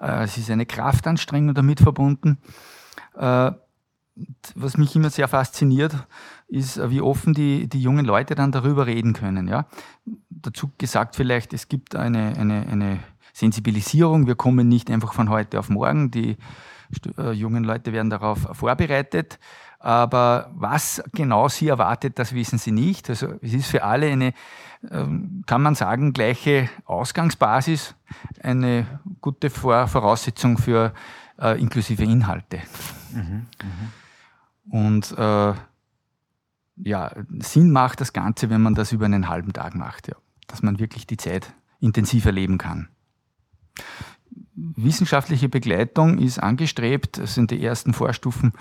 äh, 0.00 0.24
es 0.24 0.36
ist 0.38 0.50
eine 0.50 0.66
Kraftanstrengung 0.66 1.54
damit 1.54 1.80
verbunden. 1.80 2.38
Äh, 3.14 3.52
was 4.56 4.76
mich 4.76 4.96
immer 4.96 5.10
sehr 5.10 5.28
fasziniert, 5.28 5.94
ist, 6.48 6.80
wie 6.90 7.00
offen 7.00 7.34
die, 7.34 7.68
die 7.68 7.80
jungen 7.80 8.04
Leute 8.04 8.34
dann 8.34 8.50
darüber 8.50 8.86
reden 8.86 9.12
können. 9.12 9.46
Ja? 9.46 9.66
Dazu 10.28 10.72
gesagt 10.76 11.14
vielleicht, 11.14 11.52
es 11.52 11.68
gibt 11.68 11.94
eine, 11.94 12.36
eine, 12.36 12.66
eine 12.66 12.98
Sensibilisierung. 13.38 14.26
Wir 14.26 14.34
kommen 14.34 14.68
nicht 14.68 14.90
einfach 14.90 15.12
von 15.12 15.30
heute 15.30 15.58
auf 15.58 15.68
morgen. 15.68 16.10
Die 16.10 16.36
äh, 17.16 17.30
jungen 17.32 17.64
Leute 17.64 17.92
werden 17.92 18.10
darauf 18.10 18.48
vorbereitet. 18.52 19.38
Aber 19.78 20.50
was 20.54 21.02
genau 21.12 21.48
sie 21.48 21.68
erwartet, 21.68 22.18
das 22.18 22.34
wissen 22.34 22.58
sie 22.58 22.72
nicht. 22.72 23.08
Also 23.08 23.34
es 23.40 23.54
ist 23.54 23.68
für 23.68 23.84
alle 23.84 24.08
eine, 24.08 24.32
ähm, 24.90 25.44
kann 25.46 25.62
man 25.62 25.76
sagen, 25.76 26.12
gleiche 26.12 26.68
Ausgangsbasis, 26.84 27.94
eine 28.42 28.86
gute 29.20 29.50
Voraussetzung 29.50 30.58
für 30.58 30.92
äh, 31.40 31.60
inklusive 31.60 32.02
Inhalte. 32.02 32.58
Mhm, 33.12 33.46
mh. 33.62 34.80
Und 34.80 35.16
äh, 35.16 35.54
ja, 36.76 37.12
Sinn 37.38 37.70
macht 37.70 38.00
das 38.00 38.12
Ganze, 38.12 38.50
wenn 38.50 38.62
man 38.62 38.74
das 38.74 38.90
über 38.90 39.04
einen 39.04 39.28
halben 39.28 39.52
Tag 39.52 39.76
macht, 39.76 40.08
ja. 40.08 40.16
dass 40.48 40.62
man 40.62 40.80
wirklich 40.80 41.06
die 41.06 41.16
Zeit 41.16 41.54
intensiv 41.80 42.26
erleben 42.26 42.58
kann. 42.58 42.88
Wissenschaftliche 44.54 45.48
Begleitung 45.48 46.18
ist 46.18 46.38
angestrebt, 46.38 47.18
es 47.18 47.34
sind 47.34 47.50
die 47.50 47.64
ersten 47.64 47.94
Vorstufen 47.94 48.52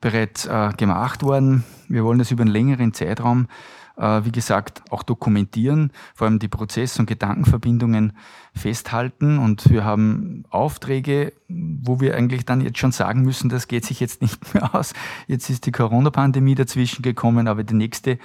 bereits 0.00 0.46
äh, 0.46 0.70
gemacht 0.76 1.22
worden. 1.22 1.64
Wir 1.88 2.04
wollen 2.04 2.18
das 2.18 2.30
über 2.30 2.42
einen 2.42 2.50
längeren 2.50 2.94
Zeitraum, 2.94 3.48
äh, 3.96 4.22
wie 4.24 4.32
gesagt, 4.32 4.82
auch 4.90 5.02
dokumentieren, 5.02 5.92
vor 6.14 6.26
allem 6.26 6.38
die 6.38 6.48
Prozess- 6.48 6.98
und 6.98 7.06
Gedankenverbindungen 7.06 8.14
festhalten. 8.54 9.38
Und 9.38 9.70
wir 9.70 9.84
haben 9.84 10.44
Aufträge, 10.50 11.32
wo 11.48 12.00
wir 12.00 12.16
eigentlich 12.16 12.44
dann 12.44 12.62
jetzt 12.62 12.78
schon 12.78 12.92
sagen 12.92 13.22
müssen, 13.22 13.48
das 13.48 13.68
geht 13.68 13.84
sich 13.84 14.00
jetzt 14.00 14.22
nicht 14.22 14.54
mehr 14.54 14.74
aus. 14.74 14.94
Jetzt 15.26 15.50
ist 15.50 15.66
die 15.66 15.72
Corona-Pandemie 15.72 16.54
dazwischen 16.54 17.02
gekommen, 17.02 17.46
aber 17.46 17.62
die 17.62 17.74
nächste 17.74 18.18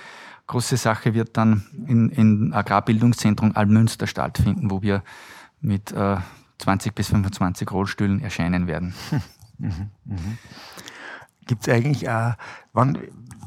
große 0.47 0.77
Sache 0.77 1.13
wird 1.13 1.35
dann 1.35 1.65
in 1.87 2.53
Agrarbildungszentrum 2.53 3.51
Almünster 3.53 4.07
stattfinden, 4.07 4.71
wo 4.71 4.81
wir 4.81 5.03
mit 5.61 5.91
äh, 5.91 6.17
20 6.59 6.95
bis 6.95 7.07
25 7.09 7.71
Rollstühlen 7.71 8.21
erscheinen 8.21 8.67
werden. 8.67 8.93
Mhm, 9.59 9.89
mhm. 10.05 10.37
Gibt 11.47 11.67
es 11.67 11.73
eigentlich 11.73 12.07
auch, 12.07 12.33
wann, 12.73 12.99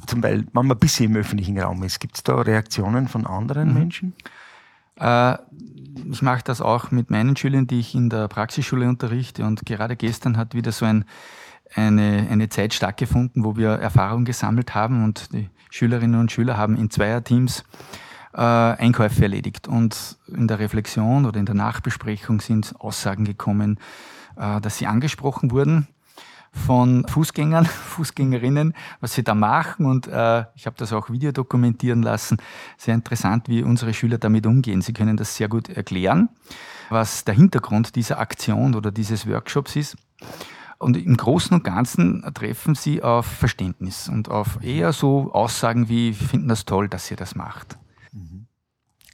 zum 0.08 0.20
Beispiel, 0.20 0.44
wenn 0.52 0.66
man 0.66 0.72
ein 0.72 0.80
bisschen 0.80 1.12
im 1.12 1.16
öffentlichen 1.16 1.56
Raum 1.56 1.84
ist, 1.84 2.00
gibt 2.00 2.16
es 2.16 2.24
da 2.24 2.34
Reaktionen 2.34 3.06
von 3.06 3.28
anderen 3.28 3.68
mhm. 3.68 3.74
Menschen? 3.74 4.14
Äh, 4.96 5.38
ich 6.10 6.22
mache 6.22 6.42
das 6.44 6.60
auch 6.60 6.90
mit 6.90 7.10
meinen 7.10 7.36
Schülern, 7.36 7.68
die 7.68 7.78
ich 7.78 7.94
in 7.94 8.10
der 8.10 8.26
Praxisschule 8.26 8.88
unterrichte. 8.88 9.44
Und 9.44 9.64
gerade 9.66 9.94
gestern 9.94 10.36
hat 10.36 10.54
wieder 10.54 10.72
so 10.72 10.84
ein, 10.84 11.04
eine, 11.74 12.26
eine 12.30 12.48
Zeit 12.48 12.74
stattgefunden, 12.74 13.44
wo 13.44 13.56
wir 13.56 13.70
Erfahrung 13.70 14.24
gesammelt 14.24 14.74
haben 14.74 15.04
und 15.04 15.32
die 15.32 15.48
Schülerinnen 15.70 16.18
und 16.18 16.32
Schüler 16.32 16.56
haben 16.56 16.76
in 16.76 16.90
Zweierteams 16.90 17.64
äh, 18.32 18.40
Einkäufe 18.40 19.22
erledigt. 19.22 19.68
Und 19.68 20.18
in 20.28 20.48
der 20.48 20.58
Reflexion 20.58 21.26
oder 21.26 21.38
in 21.38 21.46
der 21.46 21.54
Nachbesprechung 21.54 22.40
sind 22.40 22.74
Aussagen 22.78 23.24
gekommen, 23.24 23.78
äh, 24.36 24.60
dass 24.60 24.78
sie 24.78 24.86
angesprochen 24.86 25.50
wurden 25.50 25.88
von 26.52 27.06
Fußgängern, 27.06 27.66
Fußgängerinnen, 27.66 28.74
was 29.00 29.14
sie 29.14 29.22
da 29.22 29.34
machen. 29.34 29.86
Und 29.86 30.06
äh, 30.08 30.44
ich 30.54 30.66
habe 30.66 30.76
das 30.76 30.92
auch 30.92 31.10
videodokumentieren 31.10 32.02
lassen. 32.02 32.38
Sehr 32.76 32.94
interessant, 32.94 33.48
wie 33.48 33.62
unsere 33.62 33.94
Schüler 33.94 34.18
damit 34.18 34.46
umgehen. 34.46 34.82
Sie 34.82 34.92
können 34.92 35.16
das 35.16 35.36
sehr 35.36 35.48
gut 35.48 35.68
erklären, 35.68 36.28
was 36.88 37.24
der 37.24 37.34
Hintergrund 37.34 37.94
dieser 37.96 38.18
Aktion 38.18 38.74
oder 38.74 38.90
dieses 38.90 39.26
Workshops 39.28 39.76
ist. 39.76 39.96
Und 40.78 40.96
im 40.96 41.16
Großen 41.16 41.54
und 41.54 41.62
Ganzen 41.62 42.22
treffen 42.32 42.74
sie 42.74 43.02
auf 43.02 43.26
Verständnis 43.26 44.08
und 44.08 44.30
auf 44.30 44.62
eher 44.62 44.94
so 44.94 45.30
Aussagen 45.32 45.90
wie, 45.90 46.18
wir 46.18 46.26
finden 46.26 46.48
das 46.48 46.64
toll, 46.64 46.88
dass 46.88 47.10
ihr 47.10 47.18
das 47.18 47.34
macht 47.34 47.76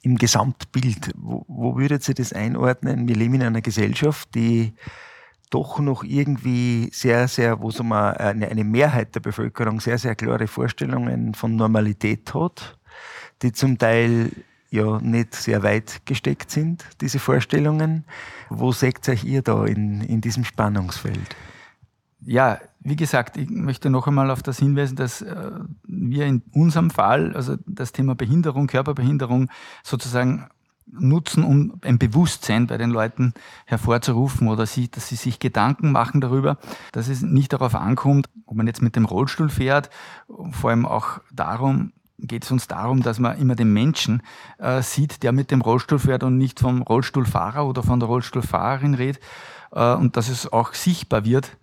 im 0.07 0.17
Gesamtbild, 0.17 1.11
wo, 1.17 1.43
wo 1.49 1.75
würdet 1.75 2.01
Sie 2.01 2.13
das 2.13 2.31
einordnen? 2.31 3.09
Wir 3.09 3.15
leben 3.15 3.35
in 3.35 3.43
einer 3.43 3.61
Gesellschaft, 3.61 4.33
die 4.35 4.73
doch 5.49 5.79
noch 5.79 6.03
irgendwie 6.03 6.89
sehr, 6.93 7.27
sehr, 7.27 7.61
wo 7.61 7.71
so 7.71 7.83
mal 7.83 8.11
eine, 8.11 8.63
Mehrheit 8.63 9.15
der 9.15 9.19
Bevölkerung 9.19 9.81
sehr, 9.81 9.97
sehr 9.97 10.15
klare 10.15 10.47
Vorstellungen 10.47 11.33
von 11.33 11.57
Normalität 11.57 12.33
hat, 12.33 12.77
die 13.41 13.51
zum 13.51 13.77
Teil 13.77 14.31
ja 14.69 14.99
nicht 15.01 15.35
sehr 15.35 15.61
weit 15.63 16.05
gesteckt 16.05 16.51
sind, 16.51 16.85
diese 17.01 17.19
Vorstellungen. 17.19 18.05
Wo 18.49 18.71
seht 18.71 19.07
euch 19.09 19.25
ihr 19.25 19.41
da 19.41 19.65
in, 19.65 20.01
in 20.01 20.21
diesem 20.21 20.45
Spannungsfeld? 20.45 21.35
Ja, 22.21 22.59
wie 22.79 22.95
gesagt, 22.95 23.37
ich 23.37 23.49
möchte 23.49 23.89
noch 23.89 24.07
einmal 24.07 24.31
auf 24.31 24.41
das 24.41 24.59
hinweisen, 24.59 24.95
dass 24.95 25.21
äh, 25.21 25.51
wir 25.83 26.25
in 26.25 26.41
unserem 26.53 26.89
Fall, 26.89 27.35
also 27.35 27.57
das 27.65 27.91
Thema 27.91 28.15
Behinderung, 28.15 28.67
Körperbehinderung 28.67 29.49
sozusagen 29.83 30.47
nutzen, 30.89 31.43
um 31.43 31.79
ein 31.81 31.99
Bewusstsein 31.99 32.67
bei 32.67 32.77
den 32.77 32.91
Leuten 32.91 33.33
hervorzurufen 33.65 34.47
oder 34.47 34.65
sie, 34.65 34.89
dass 34.89 35.09
sie 35.09 35.15
sich 35.15 35.39
Gedanken 35.39 35.91
machen 35.91 36.21
darüber, 36.21 36.57
dass 36.91 37.09
es 37.09 37.21
nicht 37.21 37.53
darauf 37.53 37.75
ankommt, 37.75 38.29
ob 38.45 38.55
man 38.55 38.67
jetzt 38.67 38.81
mit 38.81 38.95
dem 38.95 39.05
Rollstuhl 39.05 39.49
fährt, 39.49 39.89
vor 40.51 40.69
allem 40.69 40.85
auch 40.85 41.19
darum, 41.31 41.91
geht 42.19 42.45
es 42.45 42.51
uns 42.51 42.67
darum, 42.67 43.03
dass 43.03 43.19
man 43.19 43.37
immer 43.37 43.55
den 43.55 43.73
Menschen 43.73 44.23
äh, 44.57 44.81
sieht, 44.81 45.23
der 45.23 45.33
mit 45.33 45.51
dem 45.51 45.61
Rollstuhl 45.61 45.99
fährt 45.99 46.23
und 46.23 46.37
nicht 46.37 46.59
vom 46.59 46.81
Rollstuhlfahrer 46.81 47.67
oder 47.67 47.83
von 47.83 47.99
der 47.99 48.07
Rollstuhlfahrerin 48.07 48.95
redet 48.95 49.21
und 49.71 50.17
dass 50.17 50.29
es 50.29 50.51
auch 50.51 50.73
sichtbar 50.73 51.25
wird, 51.25 51.57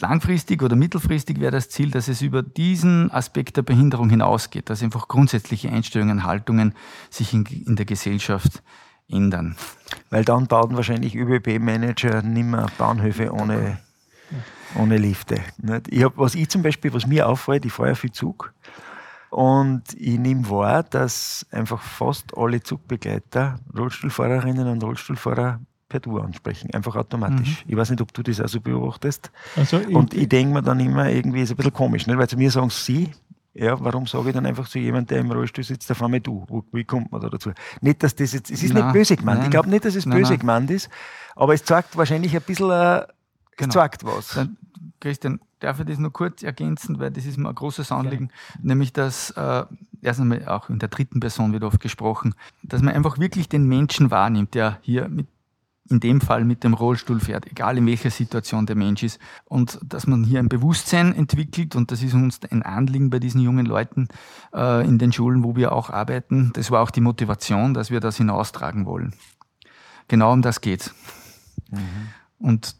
Langfristig 0.00 0.62
oder 0.62 0.76
mittelfristig 0.76 1.40
wäre 1.40 1.50
das 1.50 1.70
Ziel, 1.70 1.90
dass 1.90 2.08
es 2.08 2.20
über 2.20 2.42
diesen 2.42 3.10
Aspekt 3.10 3.56
der 3.56 3.62
Behinderung 3.62 4.10
hinausgeht, 4.10 4.68
dass 4.68 4.82
einfach 4.82 5.08
grundsätzliche 5.08 5.70
Einstellungen, 5.70 6.24
Haltungen 6.24 6.74
sich 7.10 7.32
in, 7.32 7.44
in 7.46 7.74
der 7.74 7.86
Gesellschaft 7.86 8.62
ändern. 9.08 9.56
Weil 10.10 10.24
dann 10.24 10.46
bauen 10.46 10.76
wahrscheinlich 10.76 11.16
ÖBB-Manager 11.16 12.22
nimmer 12.22 12.66
Bahnhöfe 12.76 13.32
ohne 13.32 13.78
Ohne 14.74 14.98
Lifte. 14.98 15.40
Ich 15.88 16.04
hab, 16.04 16.18
was 16.18 16.34
ich 16.34 16.50
zum 16.50 16.62
Beispiel, 16.62 16.92
was 16.92 17.06
mir 17.06 17.26
auffällt, 17.26 17.64
ich 17.64 17.72
fahre 17.72 17.88
ja 17.88 17.94
viel 17.94 18.12
Zug. 18.12 18.52
Und 19.30 19.82
ich 19.94 20.18
nehme 20.18 20.48
wahr, 20.50 20.82
dass 20.82 21.46
einfach 21.50 21.80
fast 21.80 22.36
alle 22.36 22.62
Zugbegleiter 22.62 23.58
Rollstuhlfahrerinnen 23.74 24.68
und 24.68 24.84
Rollstuhlfahrer 24.84 25.60
per 25.88 26.00
Du 26.00 26.18
ansprechen, 26.18 26.72
einfach 26.74 26.96
automatisch. 26.96 27.64
Ich 27.66 27.76
weiß 27.76 27.90
nicht, 27.90 28.00
ob 28.00 28.12
du 28.12 28.22
das 28.22 28.40
auch 28.40 28.48
so 28.48 28.60
beobachtest. 28.60 29.30
Also 29.56 29.78
ich, 29.80 29.94
Und 29.94 30.14
ich 30.14 30.28
denke 30.28 30.54
mir 30.54 30.62
dann 30.62 30.80
immer, 30.80 31.08
irgendwie 31.08 31.42
ist 31.42 31.50
ein 31.50 31.56
bisschen 31.56 31.72
komisch, 31.72 32.06
nicht? 32.06 32.18
weil 32.18 32.28
zu 32.28 32.36
mir 32.36 32.50
sagen 32.50 32.70
sie, 32.70 33.10
ja, 33.54 33.78
warum 33.82 34.06
sage 34.06 34.28
ich 34.28 34.34
dann 34.34 34.46
einfach 34.46 34.68
zu 34.68 34.78
jemandem, 34.78 35.06
der 35.08 35.18
im 35.20 35.32
Rollstuhl 35.32 35.64
sitzt, 35.64 35.90
auf 35.90 36.02
einmal 36.02 36.20
du? 36.20 36.46
Wie 36.72 36.84
kommt 36.84 37.10
man 37.10 37.20
da 37.20 37.28
dazu? 37.28 37.50
Nicht, 37.80 38.02
dass 38.02 38.14
das 38.14 38.32
jetzt, 38.32 38.50
es 38.50 38.62
ist 38.62 38.72
Nein, 38.74 38.84
nicht 38.84 38.92
böse 38.92 39.16
gemeint. 39.16 39.38
Ich 39.38 39.42
nein. 39.44 39.50
glaube 39.50 39.70
nicht, 39.70 39.84
dass 39.84 39.94
es 39.94 40.06
Nein, 40.06 40.18
böse 40.18 40.38
gemeint 40.38 40.70
ist, 40.70 40.88
aber 41.34 41.54
es 41.54 41.64
zeigt 41.64 41.96
wahrscheinlich 41.96 42.36
ein 42.36 42.42
bisschen, 42.42 42.70
äh, 42.70 42.98
es 43.00 43.06
Genau. 43.56 43.72
zeigt 43.72 44.04
was. 44.04 44.34
Dann, 44.34 44.56
Christian, 45.00 45.40
darf 45.58 45.80
ich 45.80 45.86
das 45.86 45.98
nur 45.98 46.12
kurz 46.12 46.42
ergänzen, 46.44 47.00
weil 47.00 47.10
das 47.10 47.26
ist 47.26 47.36
mir 47.38 47.48
ein 47.48 47.54
großes 47.54 47.90
Anliegen, 47.90 48.30
nämlich 48.62 48.92
dass, 48.92 49.30
äh, 49.30 49.64
erst 50.02 50.20
einmal 50.20 50.46
auch 50.46 50.68
in 50.68 50.78
der 50.78 50.88
dritten 50.88 51.18
Person 51.18 51.52
wird 51.52 51.64
oft 51.64 51.80
gesprochen, 51.80 52.34
dass 52.62 52.82
man 52.82 52.94
einfach 52.94 53.18
wirklich 53.18 53.48
den 53.48 53.66
Menschen 53.66 54.10
wahrnimmt, 54.12 54.54
der 54.54 54.78
hier 54.82 55.08
mit, 55.08 55.26
in 55.90 56.00
dem 56.00 56.20
Fall 56.20 56.44
mit 56.44 56.64
dem 56.64 56.74
Rollstuhl 56.74 57.20
fährt, 57.20 57.46
egal 57.46 57.78
in 57.78 57.86
welcher 57.86 58.10
Situation 58.10 58.66
der 58.66 58.76
Mensch 58.76 59.02
ist, 59.02 59.18
und 59.44 59.78
dass 59.82 60.06
man 60.06 60.24
hier 60.24 60.38
ein 60.38 60.48
Bewusstsein 60.48 61.14
entwickelt, 61.14 61.76
und 61.76 61.90
das 61.90 62.02
ist 62.02 62.14
uns 62.14 62.40
ein 62.50 62.62
Anliegen 62.62 63.10
bei 63.10 63.18
diesen 63.18 63.40
jungen 63.40 63.66
Leuten 63.66 64.08
äh, 64.54 64.86
in 64.86 64.98
den 64.98 65.12
Schulen, 65.12 65.44
wo 65.44 65.56
wir 65.56 65.72
auch 65.72 65.90
arbeiten. 65.90 66.50
Das 66.54 66.70
war 66.70 66.82
auch 66.82 66.90
die 66.90 67.00
Motivation, 67.00 67.74
dass 67.74 67.90
wir 67.90 68.00
das 68.00 68.16
hinaustragen 68.16 68.86
wollen. 68.86 69.14
Genau 70.08 70.32
um 70.32 70.42
das 70.42 70.60
geht's. 70.60 70.94
Und 72.38 72.76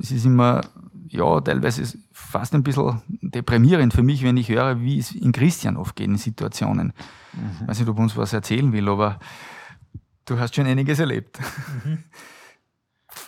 es 0.00 0.10
ist 0.10 0.24
immer, 0.24 0.62
ja, 1.08 1.40
teilweise 1.40 1.82
ist 1.82 1.98
fast 2.12 2.54
ein 2.54 2.62
bisschen 2.62 3.02
deprimierend 3.20 3.92
für 3.92 4.02
mich, 4.02 4.22
wenn 4.22 4.36
ich 4.36 4.48
höre, 4.48 4.80
wie 4.80 4.98
es 4.98 5.12
in 5.12 5.32
Christian 5.32 5.76
oft 5.76 5.96
geht 5.96 6.08
in 6.08 6.16
Situationen. 6.16 6.92
Ich 7.60 7.68
weiß 7.68 7.78
nicht, 7.78 7.88
ob 7.88 7.98
er 7.98 8.02
uns 8.02 8.16
was 8.16 8.32
erzählen 8.32 8.72
will, 8.72 8.88
aber 8.88 9.20
du 10.24 10.38
hast 10.38 10.54
schon 10.56 10.66
einiges 10.66 10.98
erlebt. 10.98 11.38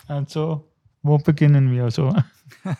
Also, 0.08 0.68
wo 1.02 1.18
beginnen 1.18 1.70
wir? 1.70 1.84
Also, 1.84 2.14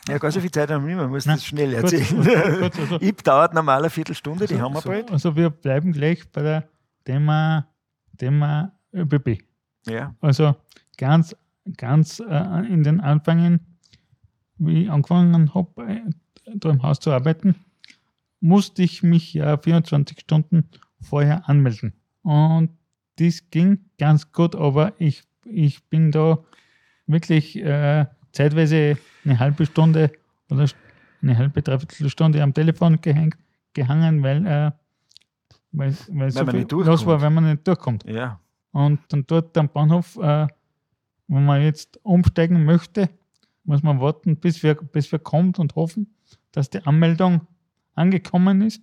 Ja, 0.09 0.19
gar 0.19 0.31
so 0.33 0.41
viel 0.41 0.51
Zeit 0.51 0.71
haben 0.71 0.87
wir 0.87 0.95
nicht, 0.95 1.03
man 1.03 1.11
muss 1.11 1.27
Nein, 1.27 1.37
das 1.37 1.45
schnell 1.45 1.75
erzählen. 1.75 2.27
also- 2.63 2.97
IP 3.01 3.23
dauert 3.23 3.55
normal 3.55 3.81
eine 3.81 3.91
Viertelstunde, 3.91 4.47
die 4.47 4.59
haben 4.61 4.73
wir 4.73 4.77
also, 4.79 4.89
bald. 4.89 5.11
also 5.11 5.37
wir 5.37 5.51
bleiben 5.51 5.93
gleich 5.93 6.29
bei 6.31 6.43
der 6.43 6.69
Thema, 7.05 7.67
Thema 8.17 8.73
ÖBB. 8.93 9.39
Ja. 9.87 10.15
Also 10.21 10.57
ganz, 10.97 11.37
ganz 11.77 12.21
äh, 12.21 12.67
in 12.67 12.83
den 12.83 13.01
Anfängen, 13.01 13.61
wie 14.57 14.85
ich 14.85 14.91
angefangen 14.91 15.55
habe, 15.55 15.83
äh, 15.87 16.01
da 16.57 16.71
im 16.71 16.83
Haus 16.83 16.99
zu 17.01 17.13
arbeiten, 17.13 17.55
musste 18.41 18.83
ich 18.83 19.03
mich 19.03 19.35
ja 19.35 19.57
24 19.59 20.21
Stunden 20.21 20.69
vorher 21.01 21.49
anmelden. 21.49 21.93
Und 22.23 22.71
das 23.17 23.51
ging 23.51 23.91
ganz 23.99 24.33
gut, 24.33 24.55
aber 24.57 24.93
ich, 24.99 25.25
ich 25.45 25.85
bin 25.89 26.11
da 26.11 26.39
wirklich 27.09 27.57
äh, 27.57 28.07
zeitweise 28.33 28.97
eine 29.25 29.39
halbe 29.39 29.67
Stunde 29.67 30.13
oder 30.51 30.67
eine 31.23 31.37
halbe, 31.37 31.63
dreiviertel 31.63 32.09
Stunde 32.11 32.43
am 32.43 32.55
Telefon 32.55 33.01
gehängt, 33.01 33.37
gehangen, 33.75 34.23
weil, 34.23 34.47
äh, 34.47 34.71
weil, 35.73 35.97
weil 36.09 36.31
so 36.31 36.41
man 36.45 36.51
viel 36.51 36.61
nicht 36.61 36.73
los 36.73 37.05
war, 37.07 37.21
wenn 37.21 37.35
man 37.35 37.51
nicht 37.51 37.67
durchkommt. 37.67 38.05
ja. 38.05 38.39
Und 38.71 39.01
dann 39.09 39.25
dort 39.27 39.57
am 39.57 39.69
Bahnhof, 39.71 40.17
äh, 40.19 40.47
wenn 41.27 41.45
man 41.45 41.63
jetzt 41.63 41.99
umsteigen 42.05 42.65
möchte, 42.65 43.09
muss 43.65 43.83
man 43.83 43.99
warten, 44.01 44.37
bis 44.37 44.63
wir, 44.63 44.75
bis 44.75 45.11
wir 45.11 45.19
kommt 45.19 45.59
und 45.59 45.75
hoffen, 45.75 46.15
dass 46.53 46.71
die 46.71 46.85
Anmeldung 46.87 47.41
angekommen 47.95 48.61
ist. 48.63 48.83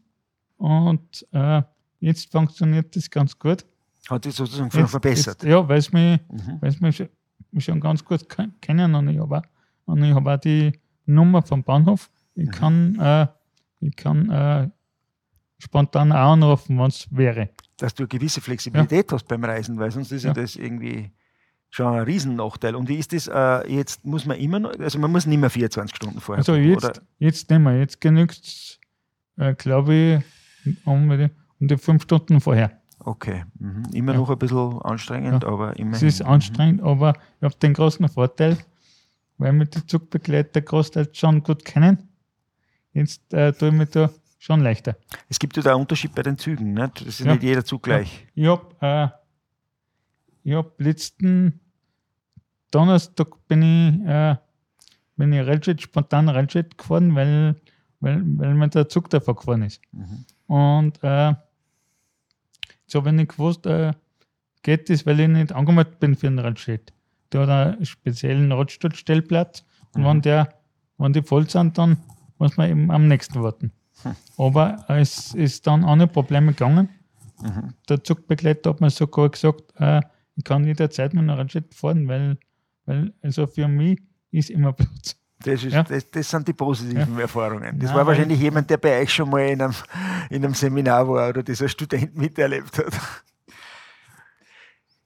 Und 0.58 1.26
äh, 1.32 1.62
jetzt 2.00 2.32
funktioniert 2.32 2.96
das 2.96 3.10
ganz 3.10 3.38
gut. 3.38 3.66
Hat 4.10 4.24
sich 4.24 4.34
sozusagen 4.36 4.70
Jetzt, 4.76 4.90
verbessert. 4.92 5.44
Jetzt, 5.44 5.50
ja, 5.52 5.68
weil 5.70 5.78
es 5.78 5.94
mich, 5.94 6.20
Mhm. 6.32 6.58
weil's 6.62 6.82
mich 6.82 7.08
mich 7.56 7.66
schon 7.66 7.80
ganz 7.80 8.04
gut 8.06 8.28
ke- 8.30 8.52
kennen 8.62 8.94
und 8.96 9.08
ich 9.08 9.20
habe 9.20 9.38
auch, 9.40 9.44
und 9.86 10.04
ich 10.04 10.14
hab 10.14 10.26
auch 10.28 10.38
die 10.40 10.74
Nummer 11.06 11.42
vom 11.42 11.64
Bahnhof. 11.64 12.10
Ich 12.36 12.48
Mhm. 12.48 12.52
kann, 12.52 13.00
äh, 13.00 13.28
ich 13.80 13.96
kann 13.96 14.30
äh, 14.30 14.70
spontan 15.58 16.12
auch 16.12 16.34
anrufen, 16.34 16.78
wenn 16.78 16.88
es 16.88 17.08
wäre. 17.12 17.50
Dass 17.78 17.94
du 17.94 18.04
eine 18.04 18.08
gewisse 18.08 18.42
Flexibilität 18.42 19.12
hast 19.12 19.28
beim 19.28 19.44
Reisen, 19.44 19.78
weil 19.80 19.92
sonst 19.92 20.12
ist 20.12 20.24
ja, 20.24 20.30
Ja. 20.30 20.34
das 20.34 20.56
irgendwie 20.56 21.12
schon 21.70 21.94
ein 21.94 22.04
Riesennachteil. 22.04 22.76
Und 22.76 22.88
wie 22.90 22.98
ist 22.98 23.12
das 23.14 23.28
äh, 23.28 23.70
jetzt? 23.72 24.06
Muss 24.06 24.26
man 24.26 24.38
immer 24.38 24.60
noch, 24.60 24.78
also 24.80 24.98
man 25.00 25.12
muss 25.12 25.26
nicht 25.26 25.40
mehr 25.40 25.50
24 25.50 25.96
Stunden 25.96 26.20
vorher. 26.22 26.40
Also 26.40 26.56
jetzt, 26.56 26.86
oder? 26.86 27.02
jetzt 27.20 27.50
nicht 27.50 27.60
mehr. 27.60 27.78
Jetzt 27.80 28.00
genügt 28.02 28.40
es, 28.44 28.80
äh, 29.38 29.54
glaube 29.56 30.24
ich, 30.66 30.76
um 30.86 31.10
um 31.60 31.68
die 31.68 31.78
fünf 31.78 32.04
Stunden 32.04 32.40
vorher. 32.42 32.82
Okay. 33.00 33.44
Mhm. 33.60 33.84
Immer 33.94 34.14
Ja. 34.14 34.20
noch 34.20 34.30
ein 34.30 34.38
bisschen 34.40 34.82
anstrengend, 34.82 35.44
aber 35.46 35.78
immer. 35.78 35.96
Es 35.96 36.02
ist 36.04 36.22
anstrengend, 36.22 36.82
aber 36.82 37.14
ich 37.40 37.44
habe 37.44 37.56
den 37.56 37.74
großen 37.74 38.08
Vorteil, 38.10 38.58
weil 39.38 39.54
wir 39.54 39.66
die 39.66 39.86
Zugbegleiter 39.86 40.62
großteils 40.62 41.18
schon 41.18 41.44
gut 41.44 41.66
kennen. 41.66 42.10
Jetzt 42.94 43.34
äh, 43.34 43.52
tue 43.54 43.70
ich 43.70 43.74
mir 43.74 43.86
da 43.86 44.10
schon 44.40 44.62
leichter. 44.62 44.96
Es 45.30 45.38
gibt 45.40 45.58
ja 45.58 45.64
da 45.64 45.72
einen 45.74 45.82
Unterschied 45.82 46.16
bei 46.16 46.24
den 46.24 46.38
Zügen. 46.38 46.74
Nicht? 46.74 47.02
Das 47.02 47.08
ist 47.08 47.20
Ja. 47.20 47.34
nicht 47.34 47.44
jeder 47.44 47.66
Zug 47.66 47.84
gleich. 47.84 48.26
Ich 48.36 48.48
habe 48.48 49.12
äh, 50.46 50.52
hab 50.54 50.80
letzten 50.80 51.60
Donnerstag 52.72 53.28
bin 53.48 53.62
ich, 53.62 54.08
äh, 54.08 54.36
bin 55.18 55.34
ich 55.34 55.46
Railjet, 55.46 55.82
spontan 55.82 56.30
Railjet 56.30 56.78
gefahren, 56.78 57.16
weil, 57.16 57.56
weil, 58.00 58.22
weil 58.38 58.54
mir 58.54 58.68
der 58.70 58.90
Zug 58.90 59.10
davor 59.10 59.36
gefahren 59.36 59.64
ist. 59.64 59.82
Mhm. 59.92 60.26
Und 60.48 61.00
äh, 61.04 61.34
so 62.88 63.00
habe 63.00 63.10
ich 63.10 63.16
nicht 63.16 63.32
gewusst, 63.32 63.66
äh, 63.66 63.94
geht 64.64 64.90
das, 64.90 65.06
weil 65.06 65.20
ich 65.20 65.28
nicht 65.28 65.54
angemeldet 65.54 66.00
bin 66.00 66.16
für 66.16 66.28
einen 66.28 66.40
Radstadt. 66.40 66.94
Der 67.32 67.42
hat 67.42 67.50
einen 67.50 67.86
speziellen 67.86 68.52
Radstadtstellplatz 68.52 69.64
und 69.94 70.02
Mhm. 70.02 70.06
wenn, 70.06 70.22
der, 70.22 70.50
wenn 70.98 71.14
die 71.14 71.22
voll 71.22 71.50
sind, 71.50 71.78
dann 71.78 71.98
muss 72.38 72.58
man 72.58 72.70
eben 72.70 72.92
am 72.92 73.08
nächsten 73.08 73.42
warten. 73.42 73.72
Hm. 74.04 74.16
Aber 74.38 74.86
es 74.90 75.34
ist 75.34 75.66
dann 75.68 75.84
ohne 75.86 76.08
Probleme 76.08 76.52
gegangen. 76.52 76.90
Mhm. 77.42 77.74
Der 77.88 78.04
Zugbegleiter 78.04 78.72
hat 78.72 78.82
mir 78.82 78.90
sogar 78.90 79.30
gesagt, 79.30 79.74
äh, 79.78 80.02
ich 80.36 80.44
kann 80.44 80.66
jederzeit 80.66 81.14
mit 81.14 81.24
einem 81.24 81.38
Radstadt 81.38 81.74
fahren, 81.74 82.08
weil, 82.08 82.38
weil 82.86 83.14
also 83.22 83.48
für 83.48 83.68
mich 83.68 84.02
ist 84.32 84.50
immer 84.50 84.74
Platz. 84.74 85.16
Das, 85.44 85.64
ist, 85.64 85.74
Ja. 85.74 85.84
das, 85.84 86.10
das 86.10 86.30
sind 86.30 86.48
die 86.48 86.54
positiven 86.54 87.20
Erfahrungen. 87.20 87.78
Das 87.80 87.90
Nein, 87.90 87.98
war 87.98 88.08
wahrscheinlich 88.08 88.40
jemand, 88.40 88.70
der 88.70 88.78
bei 88.78 89.02
euch 89.02 89.14
schon 89.14 89.30
mal 89.30 89.42
in 89.42 89.62
einem, 89.62 89.74
in 90.30 90.44
einem 90.44 90.54
Seminar 90.54 91.08
war 91.08 91.30
oder 91.30 91.44
das 91.44 91.62
als 91.62 91.72
Student 91.72 92.16
miterlebt 92.18 92.78
hat. 92.78 92.94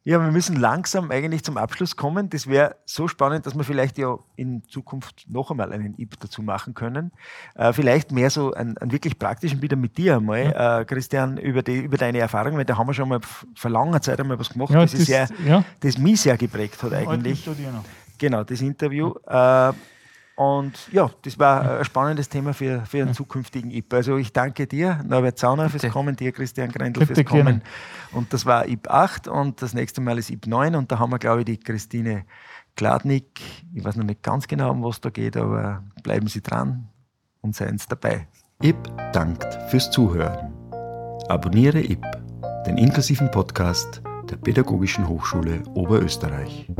Ja, 0.05 0.19
wir 0.19 0.31
müssen 0.31 0.55
langsam 0.55 1.11
eigentlich 1.11 1.43
zum 1.43 1.57
Abschluss 1.57 1.95
kommen. 1.95 2.29
Das 2.29 2.47
wäre 2.47 2.77
so 2.85 3.07
spannend, 3.07 3.45
dass 3.45 3.55
wir 3.55 3.63
vielleicht 3.63 3.97
ja 3.97 4.17
in 4.37 4.63
Zukunft 4.67 5.25
noch 5.27 5.51
einmal 5.51 5.71
einen 5.73 5.93
IP 5.99 6.19
dazu 6.19 6.41
machen 6.41 6.73
können. 6.73 7.11
Äh, 7.53 7.73
vielleicht 7.73 8.11
mehr 8.11 8.29
so 8.29 8.53
einen, 8.53 8.77
einen 8.77 8.91
wirklich 8.91 9.19
praktischen 9.19 9.61
wieder 9.61 9.75
mit 9.75 9.97
dir 9.97 10.15
einmal, 10.15 10.79
äh, 10.81 10.85
Christian, 10.85 11.37
über, 11.37 11.61
die, 11.61 11.79
über 11.81 11.97
deine 11.97 12.19
Erfahrungen, 12.19 12.57
weil 12.57 12.65
da 12.65 12.77
haben 12.77 12.87
wir 12.87 12.93
schon 12.93 13.09
mal 13.09 13.19
vor 13.53 13.69
langer 13.69 14.01
Zeit 14.01 14.19
einmal 14.19 14.39
was 14.39 14.49
gemacht, 14.49 14.71
Ja, 14.71 14.81
das, 14.81 14.93
ist 14.93 15.05
sehr, 15.05 15.27
ja, 15.45 15.63
das 15.81 15.97
mich 15.97 16.21
sehr 16.21 16.37
geprägt 16.37 16.81
hat 16.81 16.93
eigentlich. 16.93 17.47
Genau, 18.17 18.43
das 18.43 18.61
Interview. 18.61 19.13
Äh, 19.27 19.73
und 20.39 20.89
ja, 20.93 21.11
das 21.23 21.37
war 21.37 21.79
ein 21.79 21.83
spannendes 21.83 22.29
Thema 22.29 22.53
für, 22.53 22.85
für 22.85 23.01
einen 23.01 23.13
zukünftigen 23.13 23.71
IP. 23.71 23.93
Also 23.93 24.15
ich 24.15 24.31
danke 24.31 24.67
dir, 24.67 25.03
Norbert 25.05 25.37
Zauner, 25.37 25.69
fürs 25.69 25.81
Bitte. 25.81 25.91
Kommen, 25.91 26.15
dir, 26.15 26.31
Christian 26.31 26.71
Grendel, 26.71 27.05
Bitte 27.05 27.13
fürs 27.13 27.27
Kommen. 27.27 27.43
gerne. 27.43 27.61
Und 28.13 28.31
das 28.31 28.45
war 28.45 28.65
IP 28.65 28.89
8 28.89 29.27
und 29.27 29.61
das 29.61 29.73
nächste 29.73 29.99
Mal 29.99 30.17
ist 30.17 30.29
IP 30.29 30.47
9 30.47 30.75
und 30.75 30.89
da 30.89 30.97
haben 30.97 31.11
wir, 31.11 31.19
glaube 31.19 31.41
ich, 31.41 31.45
die 31.45 31.57
Christine 31.57 32.23
Gladnick. 32.77 33.41
Ich 33.73 33.83
weiß 33.83 33.97
noch 33.97 34.05
nicht 34.05 34.23
ganz 34.23 34.47
genau, 34.47 34.71
um 34.71 34.81
was 34.81 35.01
da 35.01 35.09
geht, 35.09 35.35
aber 35.35 35.83
bleiben 36.03 36.27
Sie 36.27 36.41
dran 36.41 36.87
und 37.41 37.53
seien 37.53 37.77
Sie 37.77 37.87
dabei. 37.89 38.25
IP 38.63 38.77
dankt 39.11 39.45
fürs 39.69 39.91
Zuhören. 39.91 40.53
Abonniere 41.27 41.81
IP, 41.81 42.05
den 42.65 42.77
inklusiven 42.77 43.29
Podcast 43.29 44.01
der 44.29 44.37
Pädagogischen 44.37 45.05
Hochschule 45.05 45.63
Oberösterreich. 45.73 46.71